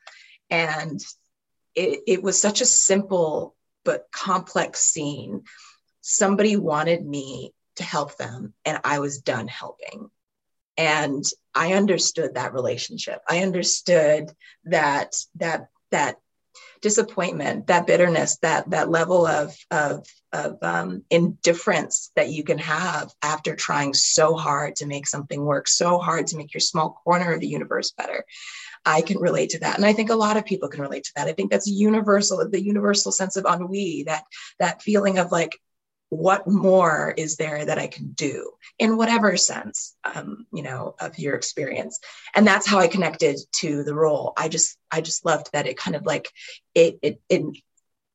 And 0.49 0.99
it, 1.75 2.01
it 2.07 2.23
was 2.23 2.41
such 2.41 2.61
a 2.61 2.65
simple 2.65 3.55
but 3.85 4.07
complex 4.11 4.81
scene. 4.81 5.43
Somebody 6.01 6.57
wanted 6.57 7.05
me 7.05 7.53
to 7.75 7.83
help 7.83 8.17
them, 8.17 8.53
and 8.65 8.79
I 8.83 8.99
was 8.99 9.21
done 9.21 9.47
helping. 9.47 10.09
And 10.79 11.25
I 11.53 11.73
understood 11.73 12.35
that 12.35 12.53
relationship. 12.53 13.21
I 13.27 13.39
understood 13.43 14.31
that 14.63 15.13
that 15.35 15.67
that 15.91 16.15
disappointment, 16.81 17.67
that 17.67 17.85
bitterness, 17.85 18.37
that 18.37 18.69
that 18.69 18.89
level 18.89 19.27
of 19.27 19.53
of, 19.71 20.07
of 20.31 20.57
um, 20.61 21.03
indifference 21.09 22.11
that 22.15 22.29
you 22.29 22.45
can 22.45 22.59
have 22.59 23.11
after 23.21 23.57
trying 23.57 23.93
so 23.93 24.35
hard 24.35 24.77
to 24.77 24.87
make 24.87 25.05
something 25.05 25.43
work, 25.43 25.67
so 25.67 25.99
hard 25.99 26.27
to 26.27 26.37
make 26.37 26.53
your 26.53 26.61
small 26.61 26.97
corner 27.03 27.33
of 27.33 27.41
the 27.41 27.47
universe 27.47 27.91
better. 27.91 28.23
I 28.85 29.01
can 29.01 29.19
relate 29.19 29.49
to 29.49 29.59
that, 29.59 29.75
and 29.75 29.85
I 29.85 29.91
think 29.91 30.09
a 30.09 30.15
lot 30.15 30.37
of 30.37 30.45
people 30.45 30.69
can 30.69 30.81
relate 30.81 31.03
to 31.03 31.13
that. 31.17 31.27
I 31.27 31.33
think 31.33 31.51
that's 31.51 31.67
universal, 31.67 32.49
the 32.49 32.63
universal 32.63 33.11
sense 33.11 33.35
of 33.35 33.45
ennui, 33.45 34.03
that 34.07 34.23
that 34.59 34.81
feeling 34.81 35.17
of 35.17 35.33
like 35.33 35.59
what 36.09 36.47
more 36.47 37.13
is 37.15 37.35
there 37.35 37.65
that 37.65 37.77
I 37.77 37.87
can 37.87 38.11
do 38.11 38.51
in 38.79 38.97
whatever 38.97 39.37
sense, 39.37 39.95
um, 40.03 40.47
you 40.51 40.63
know, 40.63 40.95
of 40.99 41.19
your 41.19 41.35
experience. 41.35 41.99
And 42.35 42.47
that's 42.47 42.67
how 42.67 42.79
I 42.79 42.87
connected 42.87 43.39
to 43.57 43.83
the 43.83 43.93
role. 43.93 44.33
I 44.35 44.47
just, 44.47 44.77
I 44.91 45.01
just 45.01 45.23
loved 45.23 45.51
that 45.53 45.67
it 45.67 45.77
kind 45.77 45.95
of 45.95 46.05
like 46.05 46.29
it, 46.73 46.97
it, 47.01 47.21
it, 47.29 47.43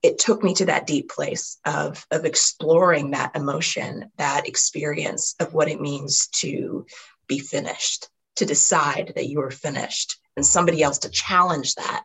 it 0.03 0.19
took 0.19 0.43
me 0.43 0.55
to 0.55 0.67
that 0.67 0.87
deep 0.87 1.09
place 1.09 1.59
of, 1.65 2.05
of 2.11 2.25
exploring 2.25 3.13
that 3.13 3.37
emotion, 3.37 4.11
that 4.19 4.49
experience 4.49 5.35
of 5.41 5.55
what 5.55 5.69
it 5.69 5.81
means 5.81 6.29
to 6.41 6.87
be 7.27 7.39
finished, 7.39 8.09
to 8.37 8.45
decide 8.45 9.13
that 9.15 9.29
you 9.29 9.41
are 9.41 9.51
finished 9.51 10.19
and 10.37 10.45
somebody 10.45 10.83
else 10.83 10.99
to 10.99 11.11
challenge 11.11 11.77
that. 11.77 12.03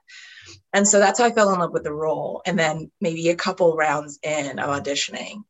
And 0.72 0.88
so 0.88 1.00
that's 1.00 1.20
how 1.20 1.26
I 1.26 1.32
fell 1.32 1.52
in 1.52 1.60
love 1.60 1.74
with 1.74 1.84
the 1.84 1.94
role. 1.94 2.42
And 2.46 2.58
then 2.58 2.92
maybe 3.02 3.30
a 3.30 3.36
couple 3.36 3.76
rounds 3.76 4.20
in 4.22 4.60
of 4.60 4.70
auditioning, 4.70 5.44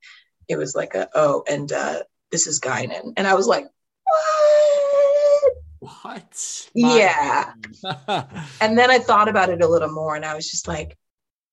it 0.49 0.57
was 0.57 0.75
like 0.75 0.95
a 0.95 1.07
oh 1.13 1.43
and 1.47 1.71
uh 1.71 2.01
this 2.31 2.47
is 2.47 2.59
Guinan. 2.59 3.13
And 3.17 3.27
I 3.27 3.33
was 3.33 3.47
like, 3.47 3.65
what? 4.03 5.53
What? 5.79 6.69
yeah. 6.75 7.53
and 8.61 8.77
then 8.77 8.91
I 8.91 8.99
thought 8.99 9.29
about 9.29 9.49
it 9.49 9.63
a 9.63 9.67
little 9.67 9.91
more 9.91 10.15
and 10.15 10.25
I 10.25 10.35
was 10.35 10.49
just 10.49 10.67
like, 10.67 10.97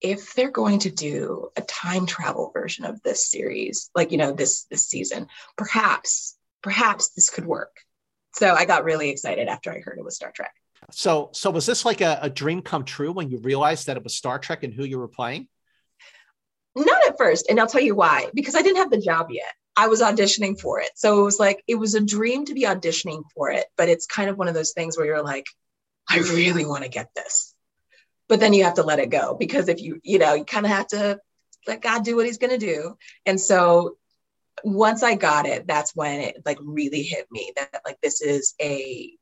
if 0.00 0.34
they're 0.34 0.50
going 0.50 0.80
to 0.80 0.90
do 0.90 1.48
a 1.56 1.62
time 1.62 2.06
travel 2.06 2.50
version 2.52 2.84
of 2.84 3.02
this 3.02 3.30
series, 3.30 3.90
like 3.94 4.12
you 4.12 4.18
know, 4.18 4.32
this 4.32 4.64
this 4.64 4.86
season, 4.86 5.28
perhaps, 5.56 6.36
perhaps 6.62 7.10
this 7.10 7.30
could 7.30 7.46
work. 7.46 7.76
So 8.34 8.52
I 8.52 8.66
got 8.66 8.84
really 8.84 9.08
excited 9.08 9.48
after 9.48 9.72
I 9.72 9.80
heard 9.80 9.98
it 9.98 10.04
was 10.04 10.16
Star 10.16 10.32
Trek. 10.32 10.52
So 10.90 11.30
so 11.32 11.50
was 11.50 11.64
this 11.64 11.84
like 11.84 12.00
a, 12.02 12.18
a 12.20 12.30
dream 12.30 12.60
come 12.60 12.84
true 12.84 13.12
when 13.12 13.30
you 13.30 13.38
realized 13.38 13.86
that 13.86 13.96
it 13.96 14.04
was 14.04 14.14
Star 14.14 14.38
Trek 14.38 14.62
and 14.62 14.74
who 14.74 14.84
you 14.84 14.98
were 14.98 15.08
playing? 15.08 15.48
Not 16.76 17.08
at 17.08 17.16
first. 17.16 17.46
And 17.48 17.58
I'll 17.58 17.66
tell 17.66 17.80
you 17.80 17.94
why. 17.94 18.28
Because 18.34 18.54
I 18.54 18.62
didn't 18.62 18.78
have 18.78 18.90
the 18.90 19.00
job 19.00 19.28
yet. 19.30 19.52
I 19.76 19.88
was 19.88 20.02
auditioning 20.02 20.60
for 20.60 20.80
it. 20.80 20.90
So 20.94 21.20
it 21.20 21.24
was 21.24 21.40
like, 21.40 21.62
it 21.66 21.74
was 21.76 21.94
a 21.94 22.00
dream 22.00 22.44
to 22.46 22.54
be 22.54 22.62
auditioning 22.62 23.22
for 23.34 23.50
it. 23.50 23.66
But 23.76 23.88
it's 23.88 24.06
kind 24.06 24.30
of 24.30 24.36
one 24.36 24.48
of 24.48 24.54
those 24.54 24.72
things 24.72 24.96
where 24.96 25.06
you're 25.06 25.22
like, 25.22 25.46
I 26.08 26.18
really 26.18 26.66
want 26.66 26.84
to 26.84 26.90
get 26.90 27.08
this. 27.16 27.54
But 28.28 28.40
then 28.40 28.52
you 28.52 28.64
have 28.64 28.74
to 28.74 28.82
let 28.82 28.98
it 28.98 29.10
go 29.10 29.34
because 29.38 29.68
if 29.68 29.80
you, 29.80 30.00
you 30.02 30.18
know, 30.18 30.34
you 30.34 30.44
kind 30.44 30.66
of 30.66 30.72
have 30.72 30.88
to 30.88 31.18
let 31.66 31.82
God 31.82 32.04
do 32.04 32.16
what 32.16 32.26
he's 32.26 32.38
going 32.38 32.58
to 32.58 32.64
do. 32.64 32.96
And 33.24 33.40
so 33.40 33.96
once 34.64 35.02
I 35.02 35.14
got 35.14 35.46
it, 35.46 35.66
that's 35.66 35.94
when 35.94 36.20
it 36.20 36.42
like 36.44 36.58
really 36.60 37.02
hit 37.02 37.26
me 37.30 37.52
that 37.56 37.82
like 37.84 37.98
this 38.02 38.20
is 38.20 38.54
a 38.60 39.12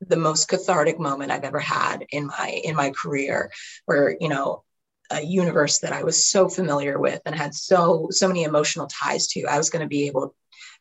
the 0.00 0.16
most 0.16 0.48
cathartic 0.48 0.98
moment 0.98 1.30
I've 1.30 1.44
ever 1.44 1.60
had 1.60 2.04
in 2.10 2.26
my 2.26 2.60
in 2.64 2.74
my 2.74 2.90
career 2.90 3.50
where 3.86 4.16
you 4.18 4.28
know 4.28 4.64
a 5.12 5.22
universe 5.22 5.80
that 5.80 5.92
I 5.92 6.04
was 6.04 6.26
so 6.26 6.48
familiar 6.48 6.98
with 6.98 7.20
and 7.26 7.34
had 7.34 7.54
so 7.54 8.08
so 8.10 8.28
many 8.28 8.44
emotional 8.44 8.86
ties 8.86 9.26
to. 9.28 9.44
I 9.44 9.58
was 9.58 9.70
going 9.70 9.82
to 9.82 9.88
be 9.88 10.06
able 10.06 10.34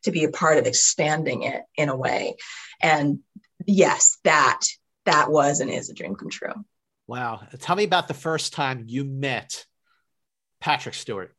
to 0.04 0.12
be 0.12 0.24
a 0.24 0.32
part 0.32 0.58
of 0.58 0.66
expanding 0.66 1.44
it 1.44 1.62
in 1.76 1.90
a 1.90 1.96
way. 1.96 2.36
And 2.82 3.20
yes, 3.66 4.18
that 4.24 4.62
that 5.06 5.32
was 5.32 5.60
and 5.60 5.70
is 5.70 5.90
a 5.90 5.94
dream 5.94 6.16
come 6.16 6.30
true. 6.30 6.54
Wow. 7.08 7.42
Tell 7.60 7.76
me 7.76 7.84
about 7.84 8.08
the 8.08 8.14
first 8.14 8.54
time 8.54 8.86
you 8.88 9.04
met 9.04 9.66
Patrick 10.60 10.96
Stewart. 10.96 11.36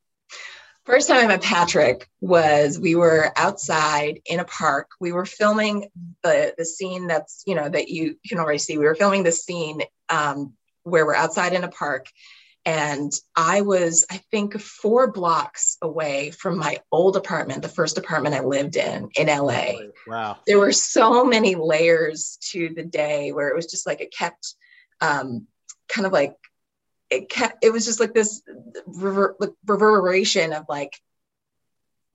First 0.84 1.08
time 1.08 1.24
I 1.24 1.28
met 1.28 1.42
Patrick 1.42 2.08
was 2.20 2.78
we 2.78 2.96
were 2.96 3.32
outside 3.36 4.20
in 4.26 4.40
a 4.40 4.44
park. 4.44 4.90
We 5.00 5.12
were 5.12 5.24
filming 5.24 5.88
the 6.24 6.54
the 6.58 6.64
scene 6.64 7.06
that's 7.06 7.44
you 7.46 7.54
know 7.54 7.68
that 7.68 7.88
you 7.88 8.18
can 8.26 8.38
already 8.38 8.58
see. 8.58 8.78
We 8.78 8.84
were 8.84 8.96
filming 8.96 9.22
the 9.22 9.30
scene 9.30 9.82
um, 10.08 10.54
where 10.82 11.06
we're 11.06 11.14
outside 11.14 11.52
in 11.52 11.62
a 11.62 11.68
park, 11.68 12.08
and 12.64 13.12
I 13.34 13.62
was, 13.62 14.06
I 14.10 14.18
think, 14.30 14.60
four 14.60 15.10
blocks 15.10 15.76
away 15.82 16.30
from 16.30 16.58
my 16.58 16.78
old 16.92 17.16
apartment, 17.16 17.62
the 17.62 17.68
first 17.68 17.98
apartment 17.98 18.36
I 18.36 18.40
lived 18.40 18.76
in 18.76 19.08
in 19.16 19.26
LA. 19.26 19.72
Wow. 20.06 20.38
There 20.46 20.58
were 20.58 20.72
so 20.72 21.24
many 21.24 21.56
layers 21.56 22.38
to 22.52 22.72
the 22.74 22.84
day 22.84 23.32
where 23.32 23.48
it 23.48 23.56
was 23.56 23.66
just 23.66 23.86
like 23.86 24.00
it 24.00 24.14
kept 24.16 24.54
um, 25.00 25.48
kind 25.88 26.06
of 26.06 26.12
like, 26.12 26.36
it 27.10 27.28
kept, 27.28 27.64
it 27.64 27.72
was 27.72 27.84
just 27.84 27.98
like 27.98 28.14
this 28.14 28.42
rever- 28.86 29.36
reverberation 29.66 30.52
of 30.52 30.64
like, 30.68 30.96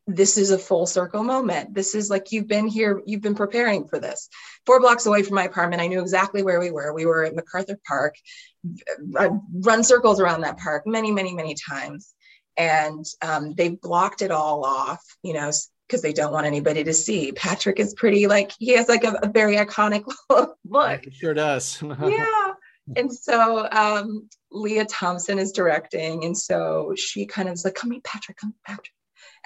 this 0.08 0.38
is 0.38 0.52
a 0.52 0.58
full 0.58 0.86
circle 0.86 1.22
moment. 1.22 1.74
This 1.74 1.94
is 1.94 2.10
like 2.10 2.32
you've 2.32 2.48
been 2.48 2.68
here, 2.68 3.02
you've 3.06 3.22
been 3.22 3.36
preparing 3.36 3.88
for 3.88 4.00
this. 4.00 4.30
Four 4.66 4.80
blocks 4.80 5.06
away 5.06 5.22
from 5.22 5.36
my 5.36 5.44
apartment, 5.44 5.82
I 5.82 5.88
knew 5.88 6.02
exactly 6.02 6.44
where 6.44 6.62
we 6.62 6.72
were. 6.72 6.94
We 6.94 7.06
were 7.06 7.26
at 7.26 7.36
MacArthur 7.36 7.78
Park. 7.86 8.16
I've 9.18 9.32
run 9.54 9.84
circles 9.84 10.22
around 10.22 10.42
that 10.42 10.58
park 10.58 10.84
many, 10.88 11.12
many, 11.12 11.34
many 11.34 11.56
times. 11.70 12.14
And 12.56 13.06
um, 13.22 13.54
they 13.54 13.70
blocked 13.70 14.22
it 14.22 14.32
all 14.32 14.66
off, 14.66 15.04
you 15.24 15.34
know, 15.34 15.52
because 15.88 16.02
they 16.02 16.14
don't 16.14 16.34
want 16.34 16.48
anybody 16.48 16.84
to 16.86 16.94
see. 16.94 17.34
Patrick 17.34 17.80
is 17.80 17.94
pretty 17.94 18.28
like 18.28 18.52
he 18.58 18.76
has 18.78 18.88
like 18.88 19.04
a, 19.04 19.20
a 19.22 19.28
very 19.28 19.58
iconic 19.58 20.06
look. 20.66 21.04
He 21.04 21.12
sure 21.12 21.34
does. 21.34 21.84
yeah. 22.04 22.54
And 22.96 23.14
so 23.14 23.68
um, 23.70 24.30
Lea 24.52 24.86
Thompson 24.86 25.40
is 25.40 25.52
directing, 25.52 26.24
and 26.24 26.38
so 26.38 26.94
she 26.96 27.26
kind 27.26 27.50
of 27.50 27.56
is 27.56 27.66
like, 27.66 27.76
"Come 27.76 27.90
meet 27.90 28.04
Patrick, 28.06 28.38
come 28.38 28.52
meet 28.52 28.64
Patrick." 28.66 28.97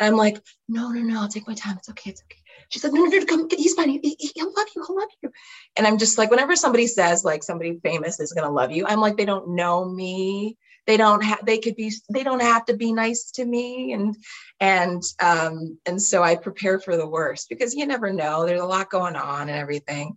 And 0.02 0.10
I'm 0.10 0.18
like, 0.18 0.42
"No, 0.68 0.90
no, 0.90 1.00
no, 1.00 1.22
I'll 1.22 1.30
take 1.30 1.48
my 1.48 1.54
time. 1.54 1.78
It's 1.78 1.90
okay, 1.90 2.10
it's 2.10 2.24
okay." 2.24 2.42
She's 2.72 2.86
like, 2.86 2.94
no, 2.94 3.04
no, 3.04 3.18
no, 3.18 3.26
come, 3.26 3.48
he's 3.50 3.74
fine. 3.74 3.90
He, 3.90 4.32
will 4.38 4.54
love 4.56 4.68
you. 4.74 4.84
He'll 4.88 4.96
love 4.96 5.10
you. 5.22 5.32
And 5.76 5.86
I'm 5.86 5.98
just 5.98 6.18
like, 6.18 6.32
whenever 6.32 6.56
somebody 6.56 6.88
says 6.88 7.26
like 7.26 7.44
somebody 7.44 7.80
famous 7.84 8.20
is 8.20 8.32
going 8.32 8.48
to 8.48 8.54
love 8.54 8.72
you, 8.72 8.86
I'm 8.88 9.02
like, 9.02 9.18
they 9.18 9.26
don't 9.26 9.56
know 9.56 9.84
me. 9.84 10.58
They 10.88 10.96
don't 10.96 11.22
have, 11.24 11.46
they 11.46 11.60
could 11.60 11.76
be, 11.76 11.92
they 12.12 12.24
don't 12.24 12.42
have 12.42 12.66
to 12.66 12.78
be 12.78 12.94
nice 12.94 13.32
to 13.32 13.46
me. 13.46 13.92
And, 13.92 14.16
and, 14.62 15.04
um, 15.22 15.78
and 15.86 16.02
so 16.02 16.24
I 16.24 16.38
prepare 16.38 16.80
for 16.80 16.96
the 16.96 17.08
worst 17.08 17.50
because 17.50 17.76
you 17.76 17.86
never 17.86 18.14
know. 18.14 18.46
There's 18.46 18.62
a 18.62 18.66
lot 18.66 18.90
going 18.90 19.18
on 19.18 19.50
and 19.50 19.58
everything. 19.58 20.16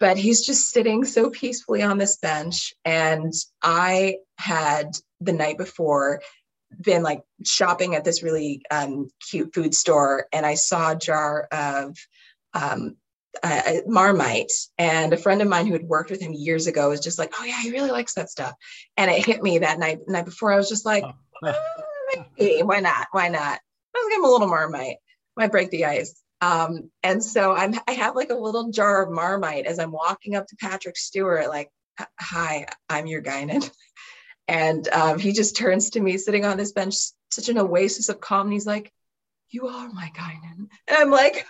But 0.00 0.18
he's 0.18 0.44
just 0.44 0.68
sitting 0.70 1.04
so 1.04 1.30
peacefully 1.30 1.82
on 1.82 1.98
this 1.98 2.16
bench. 2.16 2.74
And 2.84 3.32
I 3.62 4.16
had 4.38 4.90
the 5.20 5.32
night 5.32 5.56
before 5.56 6.20
been 6.80 7.02
like 7.02 7.22
shopping 7.44 7.94
at 7.94 8.04
this 8.04 8.22
really 8.22 8.62
um, 8.70 9.08
cute 9.30 9.54
food 9.54 9.74
store 9.74 10.26
and 10.32 10.44
I 10.44 10.54
saw 10.54 10.92
a 10.92 10.96
jar 10.96 11.48
of 11.50 11.96
um, 12.54 12.96
uh, 13.42 13.72
Marmite. 13.86 14.52
And 14.78 15.12
a 15.12 15.16
friend 15.16 15.42
of 15.42 15.48
mine 15.48 15.66
who 15.66 15.72
had 15.72 15.84
worked 15.84 16.10
with 16.10 16.20
him 16.20 16.32
years 16.32 16.66
ago 16.66 16.90
was 16.90 17.00
just 17.00 17.18
like, 17.18 17.32
oh, 17.38 17.44
yeah, 17.44 17.60
he 17.60 17.70
really 17.70 17.90
likes 17.90 18.14
that 18.14 18.30
stuff. 18.30 18.54
And 18.96 19.10
it 19.10 19.24
hit 19.24 19.42
me 19.42 19.58
that 19.58 19.78
night, 19.78 20.00
night 20.06 20.24
before. 20.24 20.52
I 20.52 20.56
was 20.56 20.68
just 20.68 20.86
like, 20.86 21.04
oh, 21.44 21.54
maybe, 22.38 22.62
why 22.62 22.80
not? 22.80 23.08
Why 23.12 23.28
not? 23.28 23.60
Let's 23.94 24.08
give 24.08 24.18
him 24.18 24.24
a 24.24 24.30
little 24.30 24.48
Marmite. 24.48 24.96
Might 25.36 25.52
break 25.52 25.70
the 25.70 25.86
ice. 25.86 26.22
Um, 26.40 26.90
and 27.02 27.24
so 27.24 27.54
I'm 27.54 27.74
I 27.88 27.92
have 27.92 28.14
like 28.14 28.30
a 28.30 28.34
little 28.34 28.70
jar 28.70 29.02
of 29.02 29.10
Marmite 29.10 29.64
as 29.64 29.78
I'm 29.78 29.90
walking 29.90 30.34
up 30.34 30.46
to 30.48 30.56
Patrick 30.56 30.96
Stewart, 30.96 31.48
like, 31.48 31.70
hi, 32.20 32.66
I'm 32.88 33.06
your 33.06 33.22
Guinan. 33.22 33.70
And 34.48 34.86
um, 34.88 35.18
he 35.18 35.32
just 35.32 35.56
turns 35.56 35.90
to 35.90 36.00
me 36.00 36.18
sitting 36.18 36.44
on 36.44 36.56
this 36.56 36.72
bench, 36.72 36.94
such 37.30 37.48
an 37.48 37.58
oasis 37.58 38.08
of 38.08 38.20
calm. 38.20 38.46
And 38.46 38.52
he's 38.52 38.66
like, 38.66 38.92
You 39.50 39.66
are 39.68 39.88
my 39.92 40.10
Guinan. 40.14 40.68
And 40.86 40.96
I'm 40.96 41.10
like, 41.10 41.46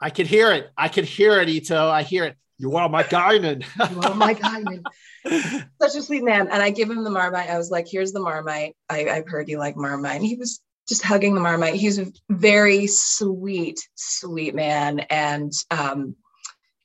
I 0.00 0.10
could 0.10 0.26
hear 0.26 0.52
it. 0.52 0.70
I 0.76 0.88
could 0.88 1.04
hear 1.06 1.40
it, 1.40 1.48
Ito. 1.48 1.88
I 1.88 2.02
hear 2.02 2.24
it. 2.24 2.36
You 2.58 2.76
are 2.76 2.88
my 2.88 3.04
Guinan. 3.04 3.64
you 3.90 4.00
are 4.00 4.14
my 4.14 4.34
Guinan. 4.34 4.82
Such 5.80 5.96
a 5.96 6.02
sweet 6.02 6.24
man. 6.24 6.48
And 6.48 6.62
I 6.62 6.70
give 6.70 6.90
him 6.90 7.04
the 7.04 7.10
Marmite. 7.10 7.50
I 7.50 7.58
was 7.58 7.70
like, 7.70 7.86
Here's 7.88 8.12
the 8.12 8.20
Marmite. 8.20 8.76
I, 8.88 8.98
have 9.00 9.28
heard 9.28 9.48
you 9.48 9.58
like 9.58 9.76
Marmite. 9.76 10.16
And 10.16 10.24
he 10.24 10.36
was 10.36 10.60
just 10.88 11.02
hugging 11.02 11.34
the 11.34 11.40
Marmite. 11.40 11.74
He's 11.74 11.98
a 11.98 12.06
very 12.30 12.86
sweet, 12.86 13.78
sweet 13.94 14.54
man. 14.54 15.00
And 15.10 15.52
um, 15.70 16.16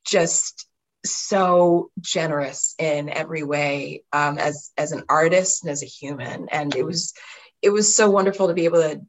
just 0.06 0.66
so 1.04 1.90
generous 2.00 2.74
in 2.78 3.08
every 3.08 3.42
way 3.42 4.04
um, 4.12 4.38
as 4.38 4.70
as 4.76 4.92
an 4.92 5.04
artist 5.08 5.64
and 5.64 5.70
as 5.70 5.82
a 5.82 5.86
human. 5.86 6.48
And 6.50 6.74
it 6.74 6.84
was 6.84 7.14
it 7.62 7.70
was 7.70 7.94
so 7.94 8.10
wonderful 8.10 8.48
to 8.48 8.54
be 8.54 8.64
able 8.64 8.82
to 8.82 9.00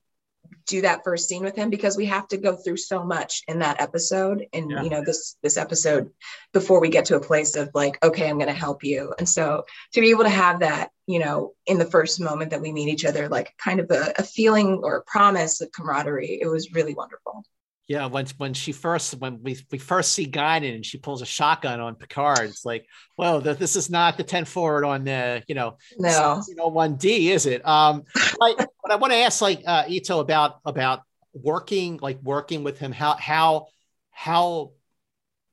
do 0.66 0.82
that 0.82 1.04
first 1.04 1.28
scene 1.28 1.44
with 1.44 1.56
him 1.56 1.70
because 1.70 1.96
we 1.96 2.06
have 2.06 2.28
to 2.28 2.38
go 2.38 2.56
through 2.56 2.78
so 2.78 3.04
much 3.04 3.44
in 3.48 3.60
that 3.60 3.80
episode 3.80 4.48
and 4.54 4.72
yeah. 4.72 4.82
you 4.82 4.90
know 4.90 5.04
this 5.04 5.38
this 5.44 5.58
episode 5.58 6.10
before 6.54 6.80
we 6.80 6.90
get 6.90 7.06
to 7.06 7.16
a 7.16 7.20
place 7.20 7.56
of 7.56 7.70
like 7.74 8.04
okay 8.04 8.28
i'm 8.30 8.38
going 8.38 8.48
to 8.48 8.54
help 8.54 8.84
you. 8.84 9.14
And 9.18 9.30
so 9.30 9.66
to 9.94 10.02
be 10.02 10.10
able 10.10 10.24
to 10.24 10.30
have 10.30 10.62
that 10.62 10.90
you 11.08 11.20
know 11.20 11.54
in 11.66 11.78
the 11.78 11.86
first 11.86 12.20
moment 12.20 12.52
that 12.52 12.62
we 12.62 12.72
meet 12.72 12.90
each 12.90 13.06
other 13.06 13.30
like 13.30 13.54
kind 13.58 13.80
of 13.80 13.92
a, 13.92 14.14
a 14.18 14.24
feeling 14.24 14.82
or 14.84 14.98
a 14.98 15.04
promise 15.04 15.62
of 15.62 15.72
camaraderie 15.72 16.40
it 16.42 16.48
was 16.48 16.74
really 16.74 16.96
wonderful 16.96 17.44
yeah, 17.88 18.08
when 18.08 18.26
when 18.38 18.54
she 18.54 18.72
first 18.72 19.14
when 19.20 19.44
we, 19.44 19.58
we 19.72 19.78
first 19.78 20.14
see 20.14 20.26
Guinan 20.26 20.76
and 20.76 20.86
she 20.86 20.98
pulls 20.98 21.22
a 21.22 21.26
shotgun 21.26 21.80
on 21.80 21.96
Picard, 21.96 22.50
it's 22.50 22.66
like, 22.66 22.88
well, 23.16 23.42
the, 23.42 23.54
this 23.54 23.76
is 23.76 23.92
not 23.92 24.18
the 24.18 24.24
10 24.24 24.46
forward 24.46 24.86
on 24.86 25.04
the 25.04 25.44
you 25.48 25.54
know 25.54 25.78
no 25.98 26.42
you 26.48 26.56
know 26.56 26.68
one 26.68 26.96
D, 26.96 27.32
is 27.32 27.46
it? 27.46 27.66
Um, 27.68 28.04
but, 28.40 28.58
but 28.84 28.92
I 28.92 28.96
want 28.96 29.14
to 29.14 29.18
ask 29.18 29.42
like 29.42 29.62
uh, 29.68 29.84
Ito 29.88 30.20
about 30.20 30.60
about 30.66 31.02
working 31.34 32.00
like 32.02 32.20
working 32.24 32.64
with 32.64 32.80
him, 32.80 32.92
how 32.92 33.14
how 33.14 33.68
how 34.10 34.72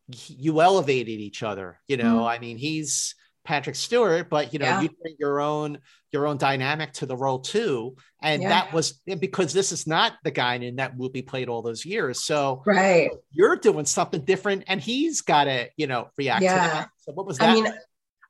you 0.08 0.62
elevated 0.62 1.20
each 1.20 1.42
other. 1.42 1.78
You 1.86 1.98
know, 1.98 2.20
mm. 2.20 2.26
I 2.26 2.38
mean, 2.38 2.56
he's 2.56 3.14
Patrick 3.44 3.76
Stewart, 3.76 4.30
but 4.30 4.54
you 4.54 4.58
know, 4.58 4.66
yeah. 4.66 4.80
you 4.80 4.88
bring 5.02 5.16
your 5.18 5.40
own 5.40 5.78
your 6.12 6.26
own 6.26 6.36
dynamic 6.36 6.92
to 6.92 7.06
the 7.06 7.16
role 7.16 7.38
too. 7.38 7.96
And 8.22 8.42
yeah. 8.42 8.48
that 8.50 8.72
was 8.72 8.92
because 9.18 9.52
this 9.52 9.72
is 9.72 9.86
not 9.86 10.12
the 10.24 10.30
guy 10.30 10.54
in 10.54 10.76
that 10.76 10.96
movie 10.96 11.22
played 11.22 11.48
all 11.48 11.62
those 11.62 11.84
years. 11.84 12.22
So 12.22 12.62
right, 12.66 13.10
you're 13.30 13.56
doing 13.56 13.86
something 13.86 14.24
different, 14.24 14.64
and 14.66 14.80
he's 14.80 15.22
got 15.22 15.44
to 15.44 15.68
you 15.76 15.86
know 15.86 16.08
react. 16.16 16.42
Yeah. 16.42 16.86
So 16.98 17.12
what 17.12 17.26
was 17.26 17.38
that? 17.38 17.50
I 17.50 17.54
mean, 17.54 17.66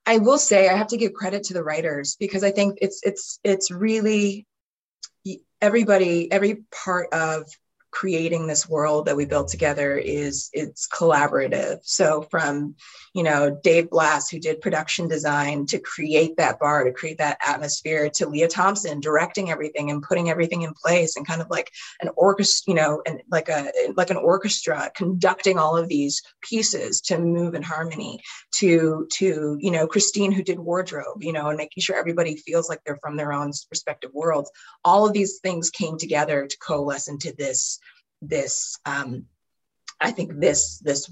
I 0.06 0.18
will 0.18 0.38
say 0.38 0.68
I 0.68 0.76
have 0.76 0.88
to 0.88 0.96
give 0.96 1.12
credit 1.12 1.44
to 1.44 1.54
the 1.54 1.62
writers 1.62 2.16
because 2.18 2.42
I 2.42 2.50
think 2.50 2.78
it's 2.80 3.00
it's 3.02 3.38
it's 3.44 3.70
really 3.70 4.46
everybody 5.60 6.30
every 6.30 6.64
part 6.84 7.12
of 7.12 7.48
creating 7.92 8.46
this 8.46 8.68
world 8.68 9.06
that 9.06 9.16
we 9.16 9.24
built 9.24 9.48
together 9.48 9.96
is 9.96 10.50
it's 10.52 10.88
collaborative. 10.88 11.78
So 11.82 12.22
from 12.22 12.74
you 13.14 13.22
know 13.22 13.58
dave 13.62 13.90
blass 13.90 14.30
who 14.30 14.38
did 14.38 14.62
production 14.62 15.06
design 15.06 15.66
to 15.66 15.78
create 15.78 16.34
that 16.38 16.58
bar 16.58 16.84
to 16.84 16.92
create 16.92 17.18
that 17.18 17.36
atmosphere 17.46 18.08
to 18.08 18.26
lea 18.26 18.46
thompson 18.46 19.00
directing 19.00 19.50
everything 19.50 19.90
and 19.90 20.02
putting 20.02 20.30
everything 20.30 20.62
in 20.62 20.72
place 20.72 21.14
and 21.14 21.26
kind 21.26 21.42
of 21.42 21.50
like 21.50 21.70
an 22.00 22.08
orchestra 22.16 22.70
you 22.70 22.74
know 22.74 23.02
and 23.04 23.20
like 23.30 23.50
a 23.50 23.70
like 23.98 24.08
an 24.08 24.16
orchestra 24.16 24.90
conducting 24.96 25.58
all 25.58 25.76
of 25.76 25.88
these 25.88 26.22
pieces 26.40 27.02
to 27.02 27.18
move 27.18 27.54
in 27.54 27.62
harmony 27.62 28.18
to 28.50 29.06
to 29.12 29.58
you 29.60 29.70
know 29.70 29.86
christine 29.86 30.32
who 30.32 30.42
did 30.42 30.58
wardrobe 30.58 31.22
you 31.22 31.34
know 31.34 31.48
and 31.48 31.58
making 31.58 31.82
sure 31.82 31.96
everybody 31.96 32.36
feels 32.36 32.70
like 32.70 32.80
they're 32.86 32.96
from 33.02 33.18
their 33.18 33.32
own 33.32 33.52
respective 33.70 34.12
worlds. 34.14 34.50
All 34.84 35.06
of 35.06 35.12
these 35.12 35.38
things 35.38 35.70
came 35.70 35.98
together 35.98 36.46
to 36.46 36.58
coalesce 36.58 37.08
into 37.08 37.34
this 37.36 37.78
this 38.22 38.78
um, 38.86 39.26
i 40.00 40.10
think 40.10 40.38
this 40.38 40.78
this 40.78 41.10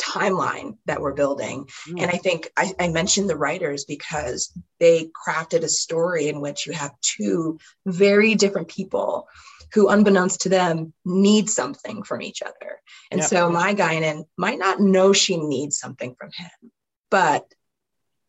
timeline 0.00 0.76
that 0.86 1.00
we're 1.00 1.14
building 1.14 1.66
mm. 1.88 2.02
and 2.02 2.10
i 2.10 2.16
think 2.16 2.50
I, 2.56 2.74
I 2.80 2.88
mentioned 2.88 3.30
the 3.30 3.36
writers 3.36 3.84
because 3.84 4.52
they 4.80 5.10
crafted 5.26 5.62
a 5.62 5.68
story 5.68 6.28
in 6.28 6.40
which 6.40 6.66
you 6.66 6.72
have 6.72 7.00
two 7.00 7.58
very 7.86 8.34
different 8.34 8.68
people 8.68 9.28
who 9.72 9.88
unbeknownst 9.88 10.42
to 10.42 10.48
them 10.48 10.92
need 11.04 11.48
something 11.48 12.02
from 12.02 12.22
each 12.22 12.42
other 12.42 12.80
and 13.12 13.20
yeah. 13.20 13.26
so 13.26 13.50
my 13.50 13.74
Guinan 13.74 14.24
might 14.36 14.58
not 14.58 14.80
know 14.80 15.12
she 15.12 15.36
needs 15.36 15.78
something 15.78 16.16
from 16.18 16.30
him 16.36 16.72
but 17.10 17.46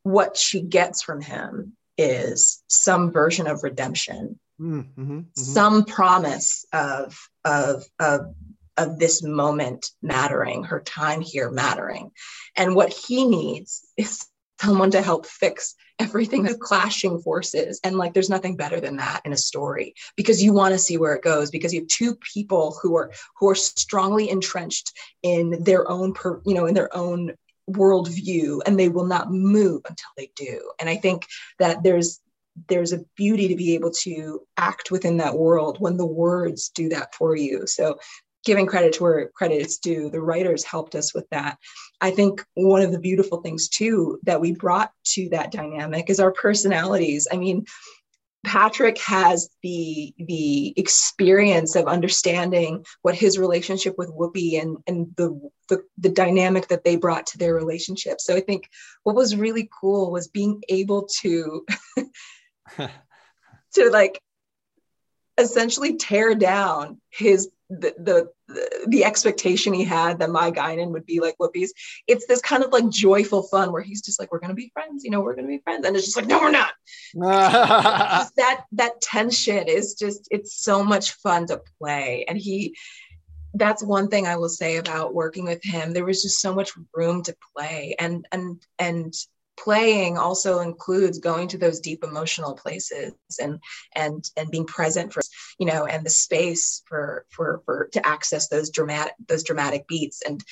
what 0.04 0.38
she 0.38 0.62
gets 0.62 1.02
from 1.02 1.20
him 1.20 1.76
is 1.98 2.64
some 2.68 3.12
version 3.12 3.48
of 3.48 3.64
redemption 3.64 4.40
mm-hmm, 4.60 5.02
mm-hmm. 5.02 5.22
some 5.36 5.86
promise 5.86 6.66
of 6.74 7.18
of 7.44 7.86
of 8.00 8.36
of 8.78 9.00
this 9.00 9.24
moment 9.24 9.92
mattering 10.02 10.64
her 10.64 10.82
time 10.82 11.22
here 11.22 11.50
mattering. 11.50 12.12
And 12.56 12.76
what 12.76 12.92
he 12.92 13.26
needs 13.26 13.86
is 13.98 14.26
someone 14.62 14.92
to 14.92 15.02
help 15.02 15.26
fix 15.26 15.76
everything 16.00 16.44
the 16.44 16.58
clashing 16.58 17.20
forces. 17.20 17.80
And 17.84 17.98
like 17.98 18.14
there's 18.14 18.30
nothing 18.30 18.56
better 18.56 18.80
than 18.80 18.98
that 18.98 19.22
in 19.26 19.34
a 19.34 19.38
story 19.38 19.94
because 20.16 20.44
you 20.44 20.54
want 20.54 20.74
to 20.74 20.80
see 20.80 20.98
where 20.98 21.16
it 21.16 21.24
goes 21.24 21.52
because 21.52 21.74
you 21.74 21.82
have 21.82 21.88
two 21.88 22.16
people 22.16 22.78
who 22.82 22.96
are 22.96 23.12
who 23.38 23.50
are 23.50 23.56
strongly 23.56 24.30
entrenched 24.30 24.92
in 25.24 25.64
their 25.64 25.90
own 25.90 26.14
per, 26.14 26.42
you 26.46 26.54
know 26.54 26.66
in 26.66 26.74
their 26.74 26.96
own 26.96 27.34
worldview 27.70 28.62
and 28.66 28.80
they 28.80 28.90
will 28.90 29.06
not 29.06 29.32
move 29.32 29.82
until 29.88 30.10
they 30.18 30.32
do. 30.36 30.72
And 30.80 30.90
i 30.90 30.96
think 30.96 31.26
that 31.60 31.84
there's 31.84 32.20
there's 32.68 32.94
a 32.94 33.04
beauty 33.16 33.48
to 33.50 33.56
be 33.56 33.76
able 33.76 33.92
to 33.92 34.42
act 34.58 34.92
within 34.92 35.18
that 35.18 35.38
world 35.38 35.78
when 35.80 35.98
the 35.98 36.06
words 36.06 36.70
do 36.70 36.90
that 36.90 37.14
for 37.14 37.36
you. 37.36 37.68
So 37.68 37.98
giving 38.46 38.68
credit 38.68 38.94
to 38.94 39.04
where 39.04 39.30
credit 39.30 39.62
is 39.62 39.80
due, 39.80 40.10
the 40.10 40.22
writers 40.22 40.64
helped 40.64 40.96
us 40.96 41.14
with 41.14 41.28
that. 41.32 41.58
I 42.00 42.12
think 42.12 42.44
one 42.54 42.82
of 42.82 42.92
the 42.92 43.00
beautiful 43.00 43.42
things 43.42 43.68
too 43.68 44.20
that 44.24 44.40
we 44.40 44.54
brought 44.54 44.92
to 45.14 45.30
that 45.30 45.52
dynamic 45.52 46.10
is 46.10 46.20
our 46.20 46.32
personalities. 46.32 47.28
I 47.32 47.38
mean, 47.38 47.66
Patrick 48.46 49.00
has 49.00 49.50
the 49.64 50.14
the 50.20 50.74
experience 50.78 51.76
of 51.76 51.88
understanding 51.88 52.86
what 53.02 53.16
his 53.16 53.40
relationship 53.40 53.98
with 53.98 54.12
Whoopi 54.12 54.62
and 54.62 54.78
and 54.86 55.08
the, 55.18 55.50
the 55.68 55.84
the 55.98 56.10
dynamic 56.10 56.68
that 56.68 56.84
they 56.84 56.96
brought 56.96 57.26
to 57.28 57.40
their 57.40 57.56
relationship. 57.56 58.22
So 58.22 58.36
I 58.36 58.42
think 58.42 58.70
what 59.02 59.16
was 59.16 59.36
really 59.36 59.68
cool 59.82 60.12
was 60.12 60.28
being 60.28 60.62
able 60.70 61.08
to 61.22 61.66
to 62.78 63.90
like 63.90 64.22
essentially 65.38 65.98
tear 65.98 66.36
down 66.36 67.02
his 67.10 67.50
the, 67.70 67.96
the 67.98 68.86
the 68.88 69.04
expectation 69.04 69.74
he 69.74 69.84
had 69.84 70.20
that 70.20 70.30
my 70.30 70.52
Guinan 70.52 70.92
would 70.92 71.06
be 71.06 71.20
like 71.20 71.36
Whoopi's. 71.40 71.74
It's 72.08 72.28
this 72.28 72.42
kind 72.42 72.64
of 72.64 72.72
like 72.72 72.90
joyful 72.90 73.44
fun 73.44 73.72
where 73.72 73.82
he's 73.82 74.02
just 74.02 74.20
like, 74.20 74.32
we're 74.32 74.40
gonna 74.40 74.54
be 74.54 74.72
friends, 74.74 75.04
you 75.04 75.10
know, 75.10 75.22
we're 75.22 75.36
gonna 75.36 75.48
be 75.48 75.62
friends, 75.64 75.86
and 75.86 75.96
it's 75.96 76.06
just 76.06 76.18
like, 76.18 76.28
no, 76.28 76.40
we're 76.40 76.52
not. 76.52 76.74
that 77.16 78.66
that 78.74 79.02
tension 79.02 79.68
is 79.68 79.96
just 79.96 80.28
it's 80.30 80.62
so 80.62 80.84
much 80.84 81.14
fun 81.14 81.48
to 81.48 81.62
play, 81.80 82.26
and 82.28 82.38
he. 82.38 82.76
That's 83.58 83.82
one 83.82 84.10
thing 84.10 84.28
I 84.28 84.36
will 84.36 84.50
say 84.50 84.76
about 84.76 85.14
working 85.14 85.46
with 85.46 85.64
him. 85.64 85.94
There 85.94 86.04
was 86.04 86.22
just 86.22 86.42
so 86.42 86.54
much 86.54 86.74
room 86.94 87.24
to 87.24 87.36
play, 87.56 87.96
and 87.98 88.28
and 88.34 88.62
and 88.78 89.14
playing 89.58 90.18
also 90.18 90.60
includes 90.60 91.20
going 91.20 91.48
to 91.50 91.58
those 91.58 91.80
deep 91.80 92.04
emotional 92.04 92.56
places 92.56 93.14
and 93.42 93.60
and 93.94 94.30
and 94.36 94.52
being 94.52 94.66
present 94.66 95.14
for 95.14 95.22
you 95.58 95.66
know 95.66 95.86
and 95.86 96.06
the 96.06 96.10
space 96.10 96.84
for 96.86 97.26
for 97.30 97.62
for 97.66 97.90
to 97.94 98.06
access 98.06 98.48
those 98.48 98.70
dramatic 98.70 99.14
those 99.28 99.44
dramatic 99.44 99.88
beats. 99.88 100.22
And 100.26 100.44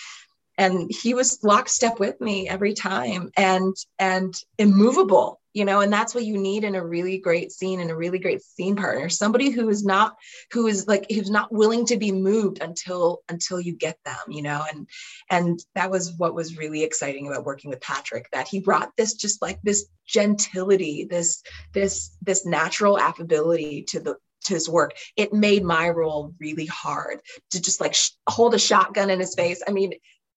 and 0.57 0.89
he 0.89 1.13
was 1.13 1.43
lockstep 1.43 1.99
with 1.99 2.19
me 2.21 2.47
every 2.47 2.73
time 2.73 3.31
and 3.35 3.75
and 3.99 4.35
immovable 4.57 5.39
you 5.53 5.65
know 5.65 5.81
and 5.81 5.91
that's 5.91 6.13
what 6.13 6.25
you 6.25 6.37
need 6.37 6.63
in 6.63 6.75
a 6.75 6.85
really 6.85 7.17
great 7.17 7.51
scene 7.51 7.79
and 7.79 7.91
a 7.91 7.95
really 7.95 8.19
great 8.19 8.41
scene 8.41 8.75
partner 8.75 9.09
somebody 9.09 9.49
who 9.49 9.69
is 9.69 9.83
not 9.85 10.15
who 10.51 10.67
is 10.67 10.87
like 10.87 11.05
who's 11.09 11.29
not 11.29 11.51
willing 11.51 11.85
to 11.85 11.97
be 11.97 12.11
moved 12.11 12.61
until 12.61 13.21
until 13.29 13.59
you 13.59 13.73
get 13.73 13.97
them 14.05 14.15
you 14.27 14.41
know 14.41 14.63
and 14.71 14.87
and 15.29 15.63
that 15.75 15.91
was 15.91 16.13
what 16.17 16.35
was 16.35 16.57
really 16.57 16.83
exciting 16.83 17.27
about 17.27 17.45
working 17.45 17.69
with 17.69 17.81
patrick 17.81 18.27
that 18.31 18.47
he 18.47 18.59
brought 18.59 18.91
this 18.97 19.13
just 19.13 19.41
like 19.41 19.59
this 19.63 19.85
gentility 20.05 21.07
this 21.09 21.43
this 21.73 22.15
this 22.21 22.45
natural 22.45 22.99
affability 22.99 23.83
to 23.83 23.99
the 23.99 24.15
to 24.43 24.53
his 24.53 24.69
work. 24.69 24.93
It 25.15 25.33
made 25.33 25.63
my 25.63 25.89
role 25.89 26.33
really 26.39 26.65
hard 26.65 27.21
to 27.51 27.61
just 27.61 27.81
like 27.81 27.93
sh- 27.93 28.11
hold 28.27 28.53
a 28.53 28.59
shotgun 28.59 29.09
in 29.09 29.19
his 29.19 29.35
face. 29.35 29.63
I 29.67 29.71
mean 29.71 29.93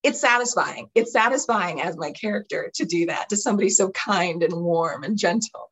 it's 0.07 0.21
satisfying. 0.21 0.89
It's 0.95 1.11
satisfying 1.11 1.81
as 1.81 1.97
my 1.97 2.11
character 2.11 2.71
to 2.75 2.85
do 2.85 3.07
that 3.07 3.29
to 3.29 3.37
somebody 3.37 3.69
so 3.69 3.89
kind 3.91 4.41
and 4.43 4.53
warm 4.53 5.03
and 5.03 5.17
gentle. 5.17 5.69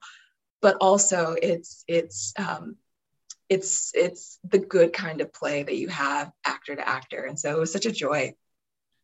But 0.62 0.78
also 0.82 1.36
it's 1.41 1.84
it's 1.88 2.34
um 2.38 2.76
it's 3.50 3.91
it's 3.93 4.39
the 4.43 4.60
good 4.60 4.93
kind 4.93 5.21
of 5.21 5.32
play 5.32 5.63
that 5.63 5.76
you 5.76 5.88
have 5.88 6.32
actor 6.45 6.76
to 6.76 6.88
actor 6.88 7.24
and 7.24 7.39
so 7.39 7.56
it 7.56 7.60
was 7.60 7.71
such 7.71 7.86
a 7.86 7.91
joy 7.91 8.34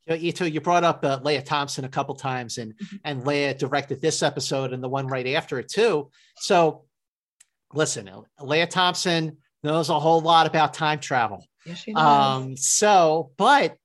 you 0.08 0.32
too, 0.32 0.48
you 0.48 0.62
brought 0.62 0.84
up 0.84 1.06
uh, 1.06 1.20
Lea 1.24 1.41
Thompson 1.41 1.86
a 1.86 1.89
couple 1.89 2.15
times, 2.15 2.58
and 2.58 2.74
mm-hmm. 2.76 2.96
and 3.04 3.26
Lea 3.26 3.54
directed 3.54 4.02
this 4.02 4.24
episode 4.24 4.74
and 4.74 4.84
the 4.84 4.89
one 4.89 5.08
right 5.08 5.28
after 5.28 5.60
it 5.60 5.70
too. 5.70 6.10
So, 6.38 6.86
listen, 7.74 8.10
Lea 8.39 8.65
Thompson 8.65 9.38
knows 9.63 9.89
a 9.89 10.00
whole 10.00 10.22
lot 10.22 10.48
about 10.48 10.74
time 10.74 11.00
travel. 11.00 11.46
Yes, 11.65 11.78
she 11.80 11.94
does. 11.94 12.04
Um, 12.04 12.58
so, 12.58 13.32
but 13.38 13.78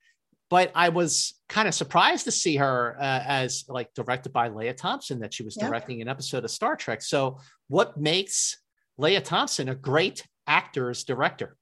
but 0.48 0.70
I 0.74 0.90
was 0.90 1.34
kind 1.48 1.66
of 1.66 1.74
surprised 1.74 2.24
to 2.24 2.30
see 2.30 2.56
her 2.56 2.96
uh, 2.98 3.22
as 3.26 3.64
like 3.68 3.92
directed 3.94 4.32
by 4.32 4.48
Lea 4.48 4.72
Thompson 4.72 5.20
that 5.20 5.34
she 5.34 5.42
was 5.42 5.56
directing 5.56 6.00
an 6.02 6.08
episode 6.08 6.44
of 6.44 6.50
Star 6.50 6.76
Trek. 6.76 7.02
So, 7.02 7.38
what 7.68 7.96
makes 7.96 8.58
Lea 8.98 9.20
Thompson 9.20 9.68
a 9.68 9.74
great 9.74 10.26
actor's 10.46 11.04
director? 11.04 11.56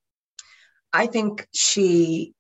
I 0.92 1.07
think 1.07 1.47
she 1.55 2.35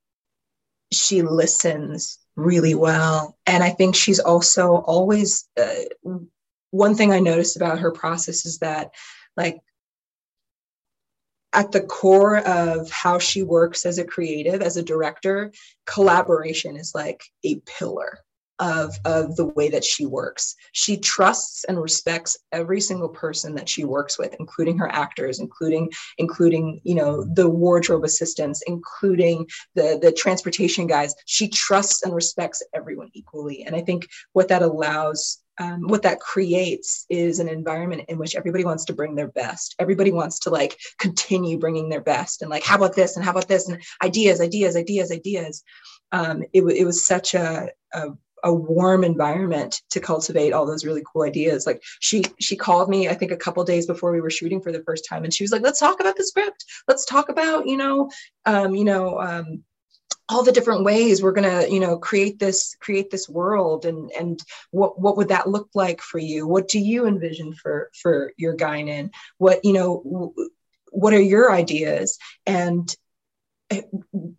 she 0.92 1.22
listens 1.22 2.18
really 2.36 2.74
well, 2.74 3.36
and 3.46 3.64
I 3.64 3.70
think 3.70 3.94
she's 3.94 4.20
also 4.20 4.76
always. 4.76 5.48
Uh, 5.60 6.18
one 6.70 6.96
thing 6.96 7.12
I 7.12 7.20
noticed 7.20 7.54
about 7.54 7.78
her 7.78 7.92
process 7.92 8.44
is 8.44 8.58
that, 8.58 8.90
like, 9.36 9.58
at 11.54 11.72
the 11.72 11.80
core 11.80 12.38
of 12.38 12.90
how 12.90 13.18
she 13.18 13.42
works 13.42 13.86
as 13.86 13.98
a 13.98 14.04
creative, 14.04 14.60
as 14.60 14.76
a 14.76 14.82
director, 14.82 15.52
collaboration 15.86 16.76
is 16.76 16.94
like 16.94 17.22
a 17.44 17.60
pillar 17.60 18.18
of 18.60 18.96
of 19.04 19.34
the 19.36 19.46
way 19.46 19.68
that 19.68 19.84
she 19.84 20.06
works. 20.06 20.54
She 20.72 20.96
trusts 20.96 21.64
and 21.64 21.80
respects 21.80 22.38
every 22.52 22.80
single 22.80 23.08
person 23.08 23.54
that 23.56 23.68
she 23.68 23.84
works 23.84 24.18
with, 24.18 24.34
including 24.38 24.78
her 24.78 24.88
actors, 24.88 25.40
including 25.40 25.90
including 26.18 26.80
you 26.84 26.94
know 26.94 27.24
the 27.24 27.48
wardrobe 27.48 28.04
assistants, 28.04 28.62
including 28.66 29.46
the 29.74 29.98
the 30.00 30.12
transportation 30.12 30.86
guys. 30.86 31.14
She 31.26 31.48
trusts 31.48 32.02
and 32.02 32.14
respects 32.14 32.62
everyone 32.74 33.10
equally, 33.12 33.64
and 33.64 33.74
I 33.74 33.80
think 33.80 34.06
what 34.32 34.48
that 34.48 34.62
allows 34.62 35.38
um, 35.58 35.82
what 35.82 36.02
that 36.02 36.20
creates 36.20 37.06
is 37.08 37.38
an 37.38 37.48
environment 37.48 38.02
in 38.08 38.18
which 38.18 38.34
everybody 38.34 38.64
wants 38.64 38.84
to 38.86 38.92
bring 38.92 39.14
their 39.14 39.28
best. 39.28 39.74
Everybody 39.78 40.12
wants 40.12 40.40
to 40.40 40.50
like 40.50 40.78
continue 40.98 41.58
bringing 41.58 41.88
their 41.88 42.00
best 42.00 42.42
and 42.42 42.50
like, 42.50 42.64
how 42.64 42.76
about 42.76 42.94
this 42.94 43.16
and 43.16 43.24
how 43.24 43.30
about 43.30 43.48
this 43.48 43.68
and 43.68 43.82
ideas, 44.02 44.40
ideas, 44.40 44.76
ideas, 44.76 45.12
ideas. 45.12 45.62
Um, 46.12 46.42
it, 46.52 46.62
it 46.62 46.84
was 46.84 47.06
such 47.06 47.34
a, 47.34 47.68
a, 47.92 48.08
a 48.44 48.52
warm 48.52 49.04
environment 49.04 49.80
to 49.90 50.00
cultivate 50.00 50.52
all 50.52 50.66
those 50.66 50.84
really 50.84 51.02
cool 51.10 51.22
ideas. 51.22 51.66
Like 51.66 51.82
she 52.00 52.24
she 52.38 52.56
called 52.56 52.90
me, 52.90 53.08
I 53.08 53.14
think 53.14 53.32
a 53.32 53.36
couple 53.36 53.64
days 53.64 53.86
before 53.86 54.12
we 54.12 54.20
were 54.20 54.30
shooting 54.30 54.60
for 54.60 54.70
the 54.70 54.82
first 54.82 55.06
time, 55.08 55.24
and 55.24 55.32
she 55.32 55.42
was 55.42 55.50
like, 55.50 55.62
"Let's 55.62 55.80
talk 55.80 55.98
about 55.98 56.16
the 56.16 56.24
script. 56.24 56.64
Let's 56.86 57.06
talk 57.06 57.30
about 57.30 57.66
you 57.66 57.78
know, 57.78 58.10
um, 58.44 58.74
you 58.74 58.84
know." 58.84 59.18
Um, 59.18 59.64
all 60.28 60.42
the 60.42 60.52
different 60.52 60.84
ways 60.84 61.22
we're 61.22 61.32
going 61.32 61.50
to 61.50 61.70
you 61.70 61.80
know 61.80 61.98
create 61.98 62.38
this 62.38 62.76
create 62.80 63.10
this 63.10 63.28
world 63.28 63.84
and 63.84 64.10
and 64.12 64.40
what 64.70 64.98
what 64.98 65.16
would 65.16 65.28
that 65.28 65.48
look 65.48 65.68
like 65.74 66.00
for 66.00 66.18
you? 66.18 66.46
What 66.46 66.68
do 66.68 66.78
you 66.78 67.06
envision 67.06 67.54
for 67.54 67.90
for 67.94 68.32
your 68.36 68.56
guinan? 68.56 69.10
What 69.38 69.64
you 69.64 69.72
know 69.72 70.32
what 70.90 71.12
are 71.12 71.20
your 71.20 71.52
ideas? 71.52 72.18
And 72.46 72.94
eh, 73.70 73.82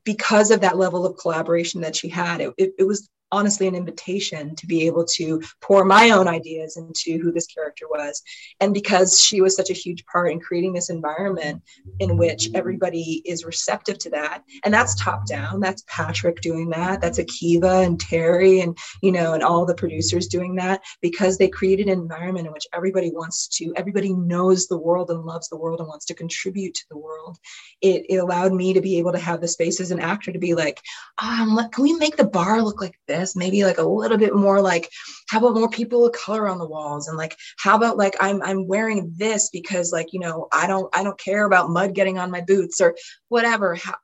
because 0.03 0.51
of 0.51 0.61
that 0.61 0.77
level 0.77 1.05
of 1.05 1.17
collaboration 1.17 1.81
that 1.81 1.95
she 1.95 2.09
had 2.09 2.41
it, 2.41 2.53
it, 2.57 2.73
it 2.79 2.83
was 2.83 3.09
honestly 3.31 3.67
an 3.67 3.75
invitation 3.75 4.55
to 4.55 4.67
be 4.67 4.85
able 4.85 5.05
to 5.05 5.41
pour 5.61 5.83
my 5.83 6.11
own 6.11 6.27
ideas 6.27 6.77
into 6.77 7.21
who 7.21 7.31
this 7.31 7.47
character 7.47 7.85
was. 7.89 8.21
And 8.59 8.73
because 8.73 9.19
she 9.19 9.41
was 9.41 9.55
such 9.55 9.69
a 9.69 9.73
huge 9.73 10.05
part 10.05 10.31
in 10.31 10.39
creating 10.39 10.73
this 10.73 10.89
environment 10.89 11.61
in 11.99 12.17
which 12.17 12.49
everybody 12.53 13.21
is 13.25 13.45
receptive 13.45 13.97
to 13.99 14.09
that, 14.11 14.43
and 14.63 14.73
that's 14.73 14.95
top 14.95 15.25
down, 15.25 15.59
that's 15.59 15.83
Patrick 15.87 16.41
doing 16.41 16.69
that, 16.69 17.01
that's 17.01 17.19
Akiva 17.19 17.85
and 17.85 17.99
Terry 17.99 18.61
and, 18.61 18.77
you 19.01 19.11
know, 19.11 19.33
and 19.33 19.43
all 19.43 19.65
the 19.65 19.75
producers 19.75 20.27
doing 20.27 20.55
that 20.55 20.81
because 21.01 21.37
they 21.37 21.47
created 21.47 21.87
an 21.87 21.99
environment 21.99 22.47
in 22.47 22.53
which 22.53 22.67
everybody 22.73 23.11
wants 23.11 23.47
to, 23.57 23.73
everybody 23.75 24.13
knows 24.13 24.67
the 24.67 24.77
world 24.77 25.09
and 25.09 25.25
loves 25.25 25.49
the 25.49 25.57
world 25.57 25.79
and 25.79 25.87
wants 25.87 26.05
to 26.05 26.13
contribute 26.13 26.73
to 26.75 26.85
the 26.89 26.97
world. 26.97 27.37
It, 27.81 28.05
it 28.09 28.17
allowed 28.17 28.53
me 28.53 28.73
to 28.73 28.81
be 28.81 28.97
able 28.99 29.11
to 29.11 29.19
have 29.19 29.41
the 29.41 29.47
space 29.47 29.79
as 29.79 29.91
an 29.91 29.99
actor 29.99 30.31
to 30.31 30.39
be 30.39 30.53
like, 30.53 30.79
um, 31.17 31.59
can 31.71 31.83
we 31.83 31.93
make 31.93 32.17
the 32.17 32.23
bar 32.23 32.61
look 32.61 32.81
like 32.81 32.99
this? 33.07 33.24
This 33.25 33.35
maybe 33.35 33.63
like 33.63 33.77
a 33.79 33.83
little 33.83 34.17
bit 34.17 34.35
more 34.35 34.61
like 34.61 34.89
how 35.29 35.39
about 35.39 35.55
more 35.55 35.69
people 35.69 36.05
of 36.05 36.13
color 36.13 36.47
on 36.47 36.59
the 36.59 36.67
walls? 36.67 37.07
And 37.07 37.17
like 37.17 37.35
how 37.57 37.75
about 37.75 37.97
like 37.97 38.15
i'm 38.19 38.41
i'm 38.43 38.67
wearing 38.67 39.13
this 39.17 39.49
because 39.49 39.91
like 39.91 40.13
you 40.13 40.19
know 40.19 40.47
i 40.51 40.67
don't 40.67 40.95
i 40.95 41.03
don't 41.03 41.19
care 41.19 41.45
about 41.45 41.69
mud 41.69 41.95
getting 41.95 42.17
on 42.17 42.31
my 42.31 42.41
boots 42.41 42.79
or 42.79 42.95
whatever. 43.29 43.75
How, 43.75 43.95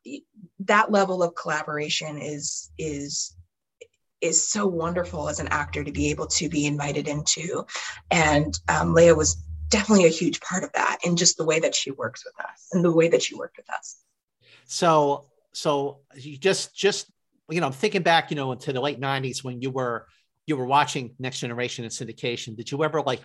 that 0.62 0.92
level 0.92 1.24
of 1.24 1.36
collaboration 1.36 2.18
is 2.18 2.72
is 2.78 3.36
is 4.22 4.48
so 4.48 4.68
wonderful 4.68 5.30
as 5.30 5.40
an 5.40 5.48
actor 5.48 5.84
to 5.84 5.92
be 5.92 6.12
able 6.12 6.28
to 6.28 6.48
be 6.48 6.68
invited 6.68 7.08
into. 7.08 7.66
And 8.12 8.54
um, 8.70 8.94
lea 8.94 9.14
was 9.14 9.44
definitely 9.70 10.06
a 10.06 10.10
huge 10.10 10.40
part 10.42 10.64
of 10.64 10.72
that 10.74 11.00
in 11.04 11.16
just 11.16 11.38
the 11.38 11.44
way 11.44 11.60
that 11.60 11.74
she 11.74 11.90
works 11.90 12.24
with 12.24 12.36
us 12.46 12.68
and 12.72 12.86
the 12.86 12.92
way 12.92 13.08
that 13.08 13.24
she 13.24 13.34
worked 13.34 13.58
with 13.58 13.70
us. 13.72 13.98
So 14.66 15.26
so 15.54 16.00
you 16.16 16.38
just 16.38 16.76
just 16.76 17.12
you 17.52 17.62
know, 17.62 17.68
I'm 17.68 17.74
thinking 17.74 18.02
back, 18.02 18.32
you 18.32 18.36
know, 18.36 18.52
into 18.52 18.74
the 18.74 18.82
late 18.82 19.00
'90s 19.00 19.44
when 19.44 19.62
you 19.62 19.70
were 19.70 20.08
you 20.46 20.58
were 20.58 20.66
watching 20.66 21.16
Next 21.20 21.40
Generation 21.40 21.86
and 21.86 21.94
syndication. 21.94 22.56
Did 22.56 22.72
you 22.72 22.84
ever 22.84 23.02
like 23.02 23.22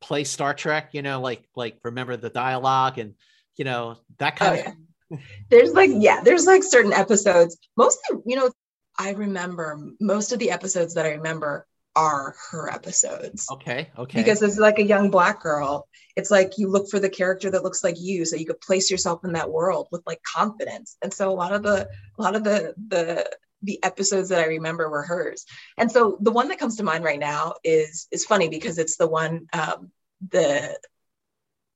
play 0.00 0.24
Star 0.24 0.54
Trek? 0.54 0.90
You 0.92 1.02
know, 1.02 1.20
like 1.20 1.44
like 1.56 1.78
remember 1.84 2.16
the 2.16 2.30
dialogue 2.30 2.98
and 2.98 3.14
you 3.56 3.64
know 3.64 3.96
that 4.18 4.34
oh, 4.34 4.36
kind 4.36 4.62
oh, 4.66 4.70
of. 4.70 4.76
Yeah. 5.10 5.18
there's 5.50 5.72
like 5.72 5.90
yeah, 5.94 6.20
there's 6.22 6.46
like 6.46 6.62
certain 6.62 6.92
episodes. 6.92 7.56
Mostly, 7.76 8.18
you 8.26 8.36
know, 8.36 8.50
I 8.98 9.12
remember 9.12 9.78
most 10.00 10.32
of 10.32 10.38
the 10.38 10.50
episodes 10.50 10.94
that 10.94 11.06
I 11.06 11.10
remember 11.10 11.66
are 11.96 12.34
her 12.50 12.70
episodes. 12.70 13.46
Okay. 13.50 13.90
Okay. 13.98 14.18
Because 14.18 14.40
it's 14.42 14.58
like 14.58 14.78
a 14.78 14.84
young 14.84 15.10
black 15.10 15.40
girl. 15.40 15.88
It's 16.14 16.30
like 16.30 16.52
you 16.56 16.68
look 16.68 16.88
for 16.88 17.00
the 17.00 17.08
character 17.08 17.50
that 17.50 17.64
looks 17.64 17.82
like 17.82 17.96
you, 17.98 18.24
so 18.24 18.36
you 18.36 18.46
could 18.46 18.60
place 18.60 18.90
yourself 18.90 19.24
in 19.24 19.32
that 19.32 19.50
world 19.50 19.88
with 19.90 20.02
like 20.06 20.20
confidence. 20.22 20.96
And 21.02 21.12
so 21.12 21.30
a 21.30 21.34
lot 21.34 21.52
of 21.52 21.62
the 21.62 21.88
a 22.18 22.22
lot 22.22 22.36
of 22.36 22.44
the 22.44 22.74
the 22.88 23.28
the 23.62 23.82
episodes 23.82 24.28
that 24.28 24.40
I 24.40 24.46
remember 24.46 24.88
were 24.88 25.02
hers. 25.02 25.44
And 25.76 25.90
so 25.90 26.16
the 26.20 26.30
one 26.30 26.48
that 26.48 26.58
comes 26.58 26.76
to 26.76 26.84
mind 26.84 27.04
right 27.04 27.18
now 27.18 27.54
is 27.64 28.06
is 28.10 28.24
funny 28.24 28.48
because 28.48 28.78
it's 28.78 28.96
the 28.96 29.08
one 29.08 29.46
um, 29.52 29.90
the 30.30 30.78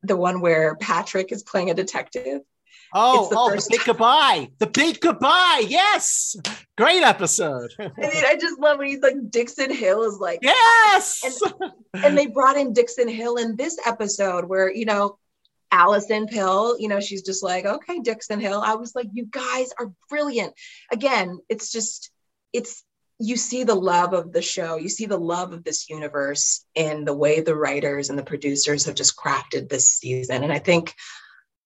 the 0.03 0.16
one 0.16 0.40
where 0.40 0.77
Patrick 0.77 1.33
is 1.33 1.42
playing 1.42 1.71
a 1.71 1.75
detective. 1.75 2.42
Oh, 2.95 3.29
the, 3.31 3.37
oh, 3.38 3.51
the 3.51 3.66
big 3.71 3.85
goodbye. 3.87 4.51
The 4.59 4.66
big 4.66 5.01
goodbye. 5.01 5.64
Yes. 5.66 6.37
Great 6.77 7.03
episode. 7.03 7.71
I 7.79 7.90
mean, 7.97 8.25
I 8.27 8.37
just 8.38 8.61
love 8.61 8.79
when 8.79 8.88
he's 8.88 9.01
like 9.01 9.31
Dixon 9.31 9.73
Hill 9.73 10.03
is 10.03 10.18
like 10.18 10.40
Yes. 10.42 11.23
And, 11.25 11.73
and 12.05 12.18
they 12.18 12.27
brought 12.27 12.59
in 12.59 12.75
Dixon 12.75 13.09
Hill 13.09 13.37
in 13.37 13.57
this 13.57 13.79
episode 13.87 14.45
where, 14.45 14.71
you 14.71 14.85
know, 14.85 15.18
Allison 15.73 16.27
Pill, 16.27 16.79
you 16.79 16.87
know, 16.87 17.01
she's 17.01 17.23
just 17.23 17.43
like, 17.43 17.65
okay, 17.65 18.01
Dixon 18.01 18.39
Hill. 18.39 18.63
I 18.65 18.75
was 18.75 18.95
like, 18.95 19.09
you 19.13 19.27
guys 19.27 19.71
are 19.79 19.91
brilliant. 20.09 20.53
Again, 20.93 21.39
it's 21.49 21.73
just, 21.73 22.11
it's, 22.53 22.85
you 23.19 23.37
see 23.37 23.65
the 23.65 23.75
love 23.75 24.13
of 24.13 24.33
the 24.33 24.43
show, 24.43 24.77
you 24.77 24.89
see 24.89 25.07
the 25.07 25.19
love 25.19 25.53
of 25.53 25.65
this 25.65 25.89
universe 25.89 26.65
in 26.75 27.05
the 27.05 27.15
way 27.15 27.41
the 27.41 27.57
writers 27.57 28.11
and 28.11 28.19
the 28.19 28.25
producers 28.25 28.85
have 28.85 28.95
just 28.95 29.17
crafted 29.17 29.69
this 29.69 29.89
season. 29.89 30.43
And 30.43 30.53
I 30.53 30.59
think 30.59 30.95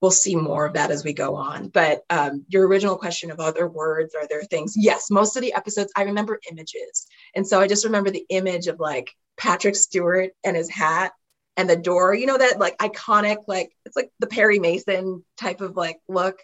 we'll 0.01 0.11
see 0.11 0.37
more 0.37 0.67
of 0.67 0.75
that 0.75 0.91
as 0.91 1.03
we 1.03 1.13
go 1.13 1.35
on. 1.35 1.69
But 1.69 2.03
um, 2.11 2.45
your 2.49 2.69
original 2.69 2.97
question 2.97 3.31
of 3.31 3.41
other 3.41 3.67
words, 3.67 4.15
are 4.15 4.29
there 4.29 4.45
things? 4.45 4.75
Yes, 4.77 5.11
most 5.11 5.37
of 5.37 5.43
the 5.43 5.55
episodes, 5.55 5.93
I 5.97 6.03
remember 6.03 6.39
images. 6.51 7.07
And 7.35 7.47
so 7.47 7.61
I 7.61 7.67
just 7.67 7.85
remember 7.85 8.11
the 8.11 8.27
image 8.29 8.67
of 8.67 8.79
like 8.79 9.11
Patrick 9.37 9.75
Stewart 9.77 10.31
and 10.45 10.57
his 10.57 10.71
hat 10.71 11.13
and 11.57 11.69
the 11.69 11.77
door, 11.77 12.15
you 12.15 12.27
know, 12.27 12.39
that 12.39 12.59
like 12.59 12.77
iconic, 12.79 13.39
like 13.47 13.73
it's 13.85 13.97
like 13.97 14.11
the 14.19 14.27
Perry 14.27 14.59
Mason 14.59 15.25
type 15.37 15.61
of 15.61 15.77
like 15.77 15.99
look 16.09 16.39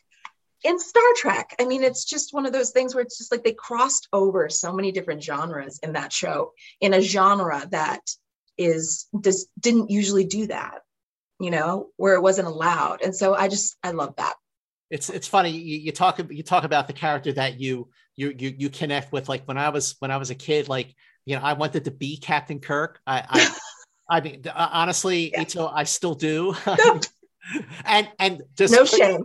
in 0.65 0.79
Star 0.79 1.03
Trek. 1.17 1.55
I 1.61 1.67
mean, 1.67 1.83
it's 1.83 2.05
just 2.05 2.33
one 2.33 2.47
of 2.47 2.53
those 2.53 2.71
things 2.71 2.95
where 2.95 3.03
it's 3.03 3.19
just 3.19 3.33
like 3.33 3.45
they 3.45 3.53
crossed 3.53 4.09
over 4.13 4.49
so 4.49 4.73
many 4.73 4.93
different 4.93 5.23
genres 5.23 5.79
in 5.83 5.95
that 5.95 6.13
show 6.13 6.53
in 6.81 6.95
a 6.95 7.01
genre 7.01 7.67
that 7.71 8.01
is 8.57 9.07
just 9.21 9.49
didn't 9.59 9.91
usually 9.91 10.25
do 10.25 10.47
that, 10.47 10.81
you 11.41 11.51
know, 11.51 11.89
where 11.97 12.15
it 12.15 12.23
wasn't 12.23 12.49
allowed. 12.49 13.03
And 13.03 13.15
so 13.15 13.35
I 13.35 13.49
just 13.49 13.77
I 13.83 13.91
love 13.91 14.15
that. 14.17 14.35
It's 14.91 15.11
it's 15.11 15.29
funny 15.29 15.51
you, 15.51 15.79
you 15.79 15.93
talk 15.93 16.21
you 16.31 16.43
talk 16.43 16.65
about 16.65 16.87
the 16.87 16.93
character 16.93 17.33
that 17.33 17.59
you 17.59 17.89
you 18.15 18.35
you 18.39 18.55
you 18.57 18.71
connect 18.71 19.13
with. 19.13 19.29
Like 19.29 19.45
when 19.47 19.59
I 19.59 19.71
was 19.71 19.97
when 19.99 20.11
I 20.11 20.19
was 20.19 20.31
a 20.31 20.35
kid, 20.35 20.69
like 20.69 20.95
you 21.25 21.37
know, 21.37 21.43
I 21.43 21.55
wanted 21.55 21.85
to 21.85 21.91
be 21.91 22.17
Captain 22.17 22.61
Kirk. 22.61 23.01
I, 23.07 23.25
I 23.29 23.57
I 24.13 24.21
mean, 24.21 24.43
uh, 24.47 24.69
honestly, 24.73 25.31
yeah. 25.31 25.41
Ito, 25.41 25.69
I 25.69 25.85
still 25.85 26.15
do. 26.15 26.55
and 27.87 28.09
and 28.19 28.43
just 28.59 28.75
no 28.75 28.85
shame. 28.85 29.25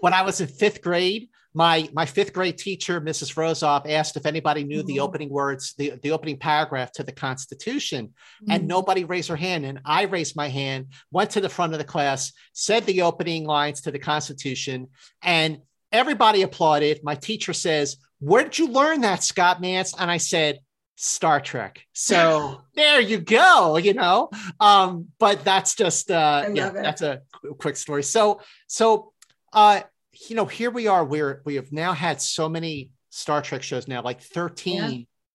when 0.00 0.14
I 0.14 0.22
was 0.22 0.40
in 0.40 0.46
fifth 0.46 0.80
grade, 0.80 1.28
my 1.54 1.90
my 1.92 2.06
fifth 2.06 2.32
grade 2.32 2.56
teacher, 2.56 3.00
Mrs. 3.00 3.34
Rosoff, 3.34 3.90
asked 3.90 4.16
if 4.16 4.24
anybody 4.24 4.62
knew 4.62 4.78
mm-hmm. 4.78 4.86
the 4.86 5.00
opening 5.00 5.28
words, 5.28 5.74
the, 5.76 5.94
the 6.04 6.12
opening 6.12 6.38
paragraph 6.38 6.92
to 6.92 7.02
the 7.02 7.10
Constitution, 7.10 8.06
mm-hmm. 8.06 8.52
and 8.52 8.68
nobody 8.68 9.02
raised 9.02 9.28
their 9.28 9.36
hand. 9.36 9.66
And 9.66 9.80
I 9.84 10.02
raised 10.02 10.36
my 10.36 10.48
hand, 10.48 10.92
went 11.10 11.30
to 11.30 11.40
the 11.40 11.48
front 11.48 11.72
of 11.72 11.80
the 11.80 11.84
class, 11.84 12.32
said 12.52 12.86
the 12.86 13.02
opening 13.02 13.44
lines 13.44 13.80
to 13.82 13.90
the 13.90 13.98
Constitution, 13.98 14.86
and 15.20 15.58
everybody 15.90 16.42
applauded. 16.42 17.00
My 17.02 17.16
teacher 17.16 17.52
says, 17.52 17.96
"Where 18.20 18.44
did 18.44 18.56
you 18.56 18.68
learn 18.68 19.00
that, 19.00 19.24
Scott 19.24 19.60
Mantz?" 19.60 19.96
And 19.98 20.12
I 20.12 20.18
said, 20.18 20.60
Star 21.02 21.40
Trek. 21.40 21.84
So 21.92 22.62
there 22.76 23.00
you 23.00 23.18
go, 23.18 23.76
you 23.76 23.92
know. 23.92 24.30
Um, 24.60 25.08
but 25.18 25.42
that's 25.44 25.74
just 25.74 26.12
uh 26.12 26.48
yeah, 26.52 26.68
it. 26.68 26.74
that's 26.74 27.02
a 27.02 27.22
quick 27.58 27.76
story. 27.76 28.04
So 28.04 28.40
so 28.68 29.12
uh 29.52 29.80
you 30.28 30.36
know, 30.36 30.44
here 30.44 30.70
we 30.70 30.86
are 30.86 31.04
We're 31.04 31.42
we 31.44 31.56
have 31.56 31.72
now 31.72 31.92
had 31.92 32.22
so 32.22 32.48
many 32.48 32.92
Star 33.10 33.42
Trek 33.42 33.64
shows 33.64 33.88
now, 33.88 34.00
like 34.02 34.22
13. 34.22 34.76
Yeah. 34.76 34.88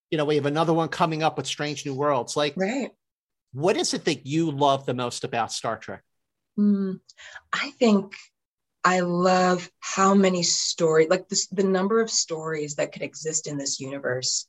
You 0.09 0.17
know, 0.17 0.23
we 0.23 0.35
have 0.35 0.45
another 0.45 0.73
one 0.73 0.87
coming 0.87 1.21
up 1.21 1.35
with 1.35 1.45
Strange 1.45 1.85
New 1.85 1.93
Worlds. 1.93 2.37
Like, 2.37 2.53
right. 2.55 2.91
What 3.51 3.75
is 3.75 3.93
it 3.93 4.05
that 4.05 4.25
you 4.25 4.51
love 4.51 4.85
the 4.85 4.93
most 4.93 5.25
about 5.25 5.51
Star 5.51 5.77
Trek? 5.77 6.01
Mm, 6.57 7.01
I 7.51 7.71
think 7.71 8.13
I 8.85 9.01
love 9.01 9.69
how 9.81 10.13
many 10.13 10.43
stories, 10.43 11.09
like 11.09 11.27
this, 11.27 11.47
the 11.47 11.63
number 11.63 11.99
of 11.99 12.09
stories 12.09 12.75
that 12.75 12.93
could 12.93 13.01
exist 13.01 13.47
in 13.47 13.57
this 13.57 13.81
universe, 13.81 14.47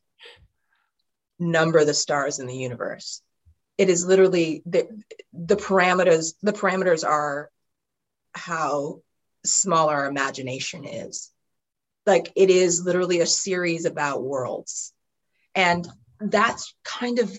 number 1.38 1.84
the 1.84 1.94
stars 1.94 2.38
in 2.38 2.46
the 2.46 2.56
universe. 2.56 3.22
It 3.76 3.88
is 3.88 4.06
literally 4.06 4.62
the, 4.66 4.88
the 5.32 5.56
parameters, 5.56 6.34
the 6.42 6.52
parameters 6.52 7.06
are 7.06 7.50
how 8.32 9.02
small 9.44 9.88
our 9.88 10.06
imagination 10.06 10.84
is. 10.84 11.30
Like 12.06 12.32
it 12.36 12.50
is 12.50 12.84
literally 12.84 13.20
a 13.20 13.26
series 13.26 13.84
about 13.84 14.22
worlds. 14.22 14.92
And 15.54 15.86
that's 16.20 16.74
kind 16.84 17.18
of 17.18 17.38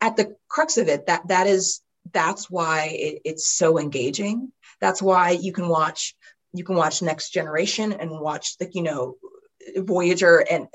at 0.00 0.16
the 0.16 0.36
crux 0.48 0.76
of 0.76 0.88
it, 0.88 1.06
that 1.06 1.28
that 1.28 1.46
is 1.46 1.80
that's 2.12 2.50
why 2.50 2.88
it, 2.92 3.22
it's 3.24 3.48
so 3.48 3.78
engaging. 3.78 4.52
That's 4.80 5.00
why 5.00 5.30
you 5.30 5.52
can 5.52 5.68
watch 5.68 6.14
you 6.52 6.64
can 6.64 6.76
watch 6.76 7.00
Next 7.00 7.30
Generation 7.30 7.92
and 7.92 8.10
watch 8.10 8.58
the 8.58 8.68
you 8.72 8.82
know 8.82 9.16
Voyager 9.76 10.44
and 10.50 10.66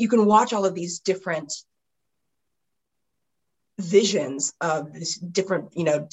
you 0.00 0.08
can 0.08 0.24
watch 0.26 0.52
all 0.52 0.64
of 0.64 0.74
these 0.74 1.00
different 1.00 1.52
visions 3.80 4.52
of 4.60 4.92
this 4.92 5.16
different 5.16 5.74
you 5.74 5.84
know 5.84 6.06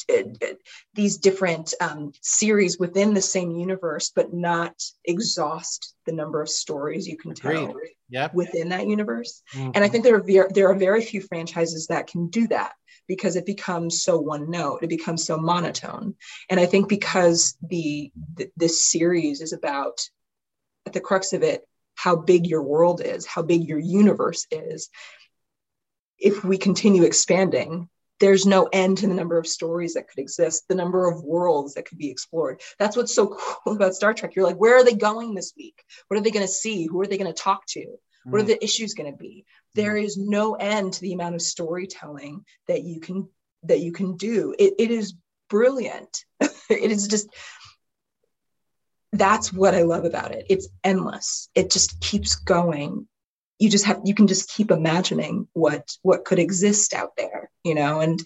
these 0.94 1.18
different 1.18 1.74
um, 1.82 2.12
series 2.22 2.80
within 2.80 3.14
the 3.14 3.22
same 3.22 3.52
universe 3.52 4.12
but 4.16 4.34
not 4.34 4.74
exhaust 5.06 5.94
the 6.06 6.12
number 6.12 6.42
of 6.42 6.50
stories 6.50 7.08
you 7.08 7.18
can 7.18 7.34
tell 7.34 7.76
yep. 8.10 8.34
within 8.34 8.70
that 8.70 8.88
universe 8.88 9.42
mm-hmm. 9.54 9.72
and 9.76 9.84
i 9.84 9.88
think 9.88 10.04
there 10.04 10.16
are 10.16 10.24
very, 10.24 10.48
there 10.54 10.70
are 10.70 10.76
very 10.76 11.02
few 11.02 11.22
franchises 11.22 11.88
that 11.88 12.08
can 12.08 12.30
do 12.30 12.48
that 12.48 12.72
because 13.08 13.36
it 13.36 13.46
becomes 13.46 14.02
so 14.02 14.18
one 14.18 14.50
note 14.50 14.80
it 14.82 14.90
becomes 14.90 15.26
so 15.26 15.38
monotone 15.38 16.16
and 16.50 16.60
i 16.60 16.66
think 16.66 16.88
because 16.88 17.58
the, 17.62 18.12
the 18.36 18.50
this 18.56 18.86
series 18.86 19.42
is 19.42 19.52
about 19.52 20.00
at 20.86 20.94
the 20.94 21.02
crux 21.02 21.34
of 21.34 21.44
it 21.44 21.68
how 21.98 22.16
big 22.16 22.48
your 22.48 22.64
world 22.64 23.02
is 23.04 23.26
how 23.26 23.42
big 23.42 23.68
your 23.68 23.80
universe 23.80 24.48
is 24.52 24.90
if 26.20 26.44
we 26.44 26.58
continue 26.58 27.04
expanding, 27.04 27.90
there's 28.20 28.46
no 28.46 28.68
end 28.74 28.98
to 28.98 29.08
the 29.08 29.14
number 29.14 29.38
of 29.38 29.48
stories 29.48 29.94
that 29.94 30.08
could 30.08 30.20
exist, 30.20 30.68
the 30.68 30.76
number 30.76 31.08
of 31.08 31.24
worlds 31.24 31.76
that 31.76 31.86
could 31.86 32.00
be 32.00 32.10
explored. 32.10 32.62
That's 32.80 32.98
what's 32.98 33.14
so 33.14 33.28
cool 33.64 33.76
about 33.76 33.96
Star 33.96 34.14
Trek. 34.14 34.36
You're 34.36 34.46
like, 34.46 34.58
where 34.58 34.78
are 34.78 34.84
they 34.84 34.96
going 34.96 35.36
this 35.36 35.54
week? 35.56 35.84
What 36.08 36.20
are 36.20 36.24
they 36.24 36.32
going 36.32 36.46
to 36.46 36.52
see? 36.52 36.88
Who 36.88 37.00
are 37.02 37.08
they 37.08 37.18
going 37.18 37.32
to 37.32 37.42
talk 37.42 37.66
to? 37.68 37.86
What 38.26 38.42
are 38.42 38.44
mm. 38.44 38.48
the 38.48 38.64
issues 38.64 38.94
going 38.94 39.12
to 39.12 39.18
be? 39.18 39.46
There 39.76 39.94
mm. 39.94 40.04
is 40.04 40.18
no 40.18 40.56
end 40.56 40.94
to 40.94 41.02
the 41.02 41.14
amount 41.14 41.36
of 41.36 41.42
storytelling 41.42 42.44
that 42.68 42.84
you 42.84 43.00
can 43.00 43.30
that 43.64 43.80
you 43.80 43.92
can 43.92 44.18
do. 44.18 44.54
It, 44.58 44.74
it 44.80 44.92
is 44.92 45.14
brilliant. 45.50 46.26
it 46.42 46.92
is 46.92 47.08
just 47.08 47.30
that's 49.14 49.54
what 49.54 49.74
I 49.74 49.84
love 49.84 50.06
about 50.06 50.32
it. 50.32 50.46
It's 50.50 50.68
endless. 50.84 51.50
It 51.56 51.72
just 51.72 52.00
keeps 52.02 52.36
going 52.36 53.08
you 53.60 53.70
just 53.70 53.86
have 53.86 54.02
you 54.04 54.14
can 54.14 54.28
just 54.28 54.50
keep 54.50 54.72
imagining 54.72 55.48
what 55.54 55.96
what 56.02 56.26
could 56.26 56.40
exist 56.40 56.94
out 56.94 57.16
there 57.18 57.50
you 57.64 57.76
know 57.76 58.00
and 58.00 58.20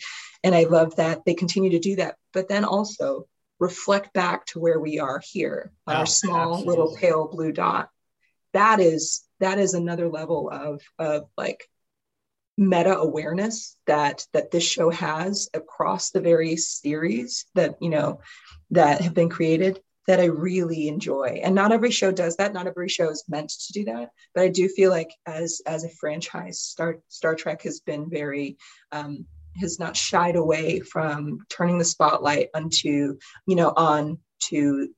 and 0.43 0.53
i 0.55 0.63
love 0.63 0.95
that 0.95 1.23
they 1.25 1.33
continue 1.33 1.71
to 1.71 1.79
do 1.79 1.95
that 1.95 2.15
but 2.33 2.47
then 2.47 2.65
also 2.65 3.27
reflect 3.59 4.13
back 4.13 4.45
to 4.45 4.59
where 4.59 4.79
we 4.79 4.99
are 4.99 5.21
here 5.23 5.71
on 5.87 5.95
oh, 5.95 5.97
our 5.99 6.03
ah, 6.03 6.05
small 6.05 6.53
absolutely. 6.53 6.67
little 6.67 6.95
pale 6.95 7.27
blue 7.27 7.51
dot 7.51 7.89
that 8.53 8.79
is 8.79 9.23
that 9.39 9.59
is 9.59 9.73
another 9.73 10.09
level 10.09 10.49
of 10.51 10.81
of 10.99 11.29
like 11.37 11.67
meta 12.57 12.97
awareness 12.97 13.77
that 13.87 14.25
that 14.33 14.51
this 14.51 14.63
show 14.63 14.89
has 14.89 15.49
across 15.53 16.11
the 16.11 16.19
various 16.19 16.69
series 16.69 17.45
that 17.55 17.75
you 17.81 17.89
know 17.89 18.19
that 18.71 19.01
have 19.01 19.13
been 19.13 19.29
created 19.29 19.79
that 20.07 20.19
I 20.19 20.25
really 20.25 20.87
enjoy. 20.87 21.41
And 21.43 21.53
not 21.53 21.71
every 21.71 21.91
show 21.91 22.11
does 22.11 22.35
that. 22.37 22.53
Not 22.53 22.67
every 22.67 22.89
show 22.89 23.09
is 23.09 23.23
meant 23.29 23.49
to 23.49 23.73
do 23.73 23.85
that. 23.85 24.09
But 24.33 24.43
I 24.43 24.47
do 24.47 24.67
feel 24.67 24.89
like 24.89 25.11
as 25.25 25.61
as 25.65 25.83
a 25.83 25.89
franchise, 25.89 26.59
Star 26.59 26.97
Star 27.07 27.35
Trek 27.35 27.61
has 27.63 27.79
been 27.81 28.09
very 28.09 28.57
um, 28.91 29.25
has 29.59 29.79
not 29.79 29.97
shied 29.97 30.35
away 30.35 30.79
from 30.79 31.39
turning 31.49 31.77
the 31.77 31.85
spotlight 31.85 32.49
onto 32.53 33.17
you 33.45 33.55
know 33.55 33.73
on 33.75 34.17
to 34.39 34.89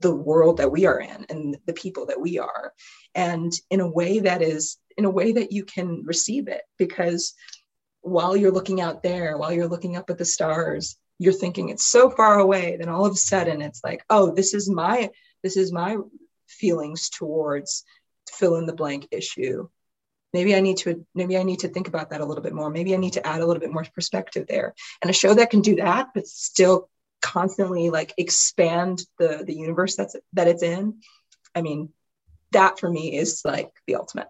the 0.00 0.14
world 0.14 0.56
that 0.56 0.72
we 0.72 0.86
are 0.86 1.00
in 1.00 1.26
and 1.28 1.56
the 1.66 1.72
people 1.72 2.06
that 2.06 2.20
we 2.20 2.38
are 2.38 2.72
and 3.14 3.52
in 3.70 3.80
a 3.80 3.88
way 3.88 4.20
that 4.20 4.42
is 4.42 4.78
in 4.96 5.04
a 5.04 5.10
way 5.10 5.32
that 5.32 5.52
you 5.52 5.64
can 5.64 6.02
receive 6.04 6.48
it 6.48 6.62
because 6.78 7.34
while 8.00 8.36
you're 8.36 8.50
looking 8.50 8.80
out 8.80 9.02
there 9.02 9.36
while 9.36 9.52
you're 9.52 9.68
looking 9.68 9.96
up 9.96 10.08
at 10.10 10.18
the 10.18 10.24
stars 10.24 10.96
you're 11.22 11.32
thinking 11.32 11.68
it's 11.68 11.86
so 11.86 12.10
far 12.10 12.38
away 12.38 12.76
then 12.78 12.88
all 12.88 13.06
of 13.06 13.12
a 13.12 13.16
sudden 13.16 13.62
it's 13.62 13.82
like 13.84 14.04
oh 14.10 14.34
this 14.34 14.54
is 14.54 14.68
my 14.68 15.10
this 15.42 15.56
is 15.56 15.72
my 15.72 15.96
feelings 16.52 17.08
towards 17.08 17.84
fill 18.30 18.56
in 18.56 18.66
the 18.66 18.72
blank 18.72 19.08
issue. 19.10 19.68
Maybe 20.32 20.54
i 20.54 20.60
need 20.60 20.78
to 20.78 21.04
maybe 21.14 21.36
i 21.36 21.42
need 21.42 21.60
to 21.60 21.68
think 21.68 21.88
about 21.88 22.10
that 22.10 22.20
a 22.20 22.24
little 22.24 22.42
bit 22.42 22.54
more. 22.54 22.70
Maybe 22.70 22.94
i 22.94 22.98
need 22.98 23.14
to 23.14 23.26
add 23.26 23.40
a 23.40 23.46
little 23.46 23.60
bit 23.60 23.72
more 23.72 23.84
perspective 23.94 24.46
there. 24.48 24.74
And 25.00 25.10
a 25.10 25.14
show 25.14 25.34
that 25.34 25.50
can 25.50 25.60
do 25.60 25.76
that 25.76 26.08
but 26.14 26.26
still 26.26 26.88
constantly 27.20 27.90
like 27.90 28.14
expand 28.16 29.02
the 29.18 29.44
the 29.46 29.54
universe 29.54 29.94
that's 29.94 30.16
that 30.32 30.48
it's 30.48 30.64
in 30.64 30.98
i 31.54 31.62
mean 31.62 31.90
that 32.50 32.80
for 32.80 32.90
me 32.90 33.16
is 33.16 33.42
like 33.44 33.70
the 33.86 33.94
ultimate. 33.94 34.28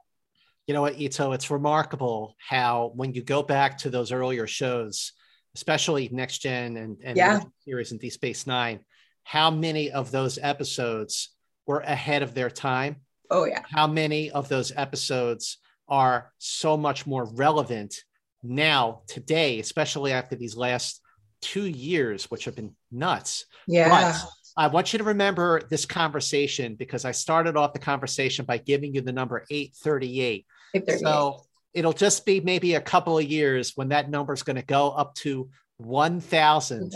You 0.67 0.75
know 0.75 0.83
what 0.83 1.01
ito? 1.01 1.33
It's 1.33 1.51
remarkable 1.51 2.37
how 2.39 2.93
when 2.95 3.15
you 3.15 3.23
go 3.23 3.43
back 3.43 3.79
to 3.79 3.91
those 3.91 4.13
earlier 4.13 4.47
shows 4.47 5.13
especially 5.55 6.09
next 6.13 6.39
gen 6.39 6.77
and, 6.77 6.99
and 7.05 7.17
yeah. 7.17 7.41
series 7.65 7.93
and 7.93 8.01
Deep 8.01 8.13
Space 8.13 8.47
Nine, 8.47 8.81
how 9.25 9.51
many 9.51 9.91
of 9.91 10.11
those 10.11 10.39
episodes 10.41 11.31
were 11.67 11.81
ahead 11.81 12.23
of 12.23 12.35
their 12.35 12.51
time? 12.51 12.97
Oh 13.31 13.45
yeah. 13.45 13.63
How 13.71 13.87
many 13.87 14.31
of 14.31 14.49
those 14.49 14.73
episodes 14.75 15.59
are 15.89 16.33
so 16.39 16.77
much 16.77 17.07
more 17.07 17.25
relevant 17.35 17.95
now, 18.43 19.03
today, 19.07 19.61
especially 19.61 20.13
after 20.13 20.37
these 20.37 20.57
last 20.57 21.01
two 21.41 21.67
years, 21.67 22.31
which 22.31 22.45
have 22.45 22.55
been 22.55 22.75
nuts. 22.91 23.47
Yeah. 23.67 23.89
But 23.89 24.29
I 24.57 24.67
want 24.69 24.93
you 24.93 24.99
to 24.99 25.05
remember 25.05 25.63
this 25.71 25.85
conversation 25.85 26.75
because 26.75 27.05
I 27.05 27.13
started 27.13 27.57
off 27.57 27.73
the 27.73 27.79
conversation 27.79 28.45
by 28.45 28.59
giving 28.59 28.95
you 28.95 29.01
the 29.01 29.13
number 29.13 29.45
838. 29.51 30.47
838. 30.75 31.01
So 31.01 31.43
it'll 31.75 31.93
just 31.93 32.27
be 32.27 32.41
maybe 32.41 32.75
a 32.75 32.81
couple 32.81 33.19
of 33.19 33.25
years 33.25 33.73
when 33.77 33.89
that 33.89 34.11
number 34.11 34.33
is 34.33 34.43
going 34.43 34.57
to 34.57 34.63
go 34.63 34.91
up 34.91 35.15
to 35.17 35.49
1000 35.79 36.95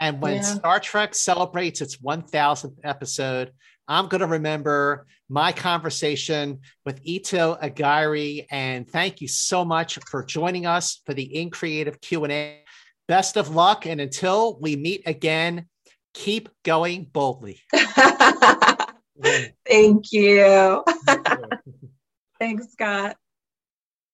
and 0.00 0.20
when 0.20 0.36
yeah. 0.36 0.42
star 0.42 0.80
trek 0.80 1.14
celebrates 1.14 1.80
its 1.80 1.98
1000th 1.98 2.78
episode 2.82 3.52
i'm 3.86 4.08
going 4.08 4.20
to 4.20 4.26
remember 4.26 5.06
my 5.28 5.52
conversation 5.52 6.60
with 6.86 7.00
ito 7.04 7.58
Aghayere 7.62 8.46
and 8.50 8.88
thank 8.88 9.20
you 9.20 9.28
so 9.28 9.62
much 9.64 9.98
for 10.08 10.24
joining 10.24 10.64
us 10.64 11.02
for 11.04 11.12
the 11.12 11.22
in 11.22 11.50
creative 11.50 12.00
q&a 12.00 12.62
best 13.08 13.36
of 13.36 13.54
luck 13.54 13.84
and 13.84 14.00
until 14.00 14.58
we 14.58 14.74
meet 14.74 15.02
again 15.06 15.66
keep 16.14 16.48
going 16.62 17.04
boldly. 17.12 17.60
Thank 19.66 20.12
you. 20.12 20.84
Thanks 22.40 22.72
scott 22.72 23.16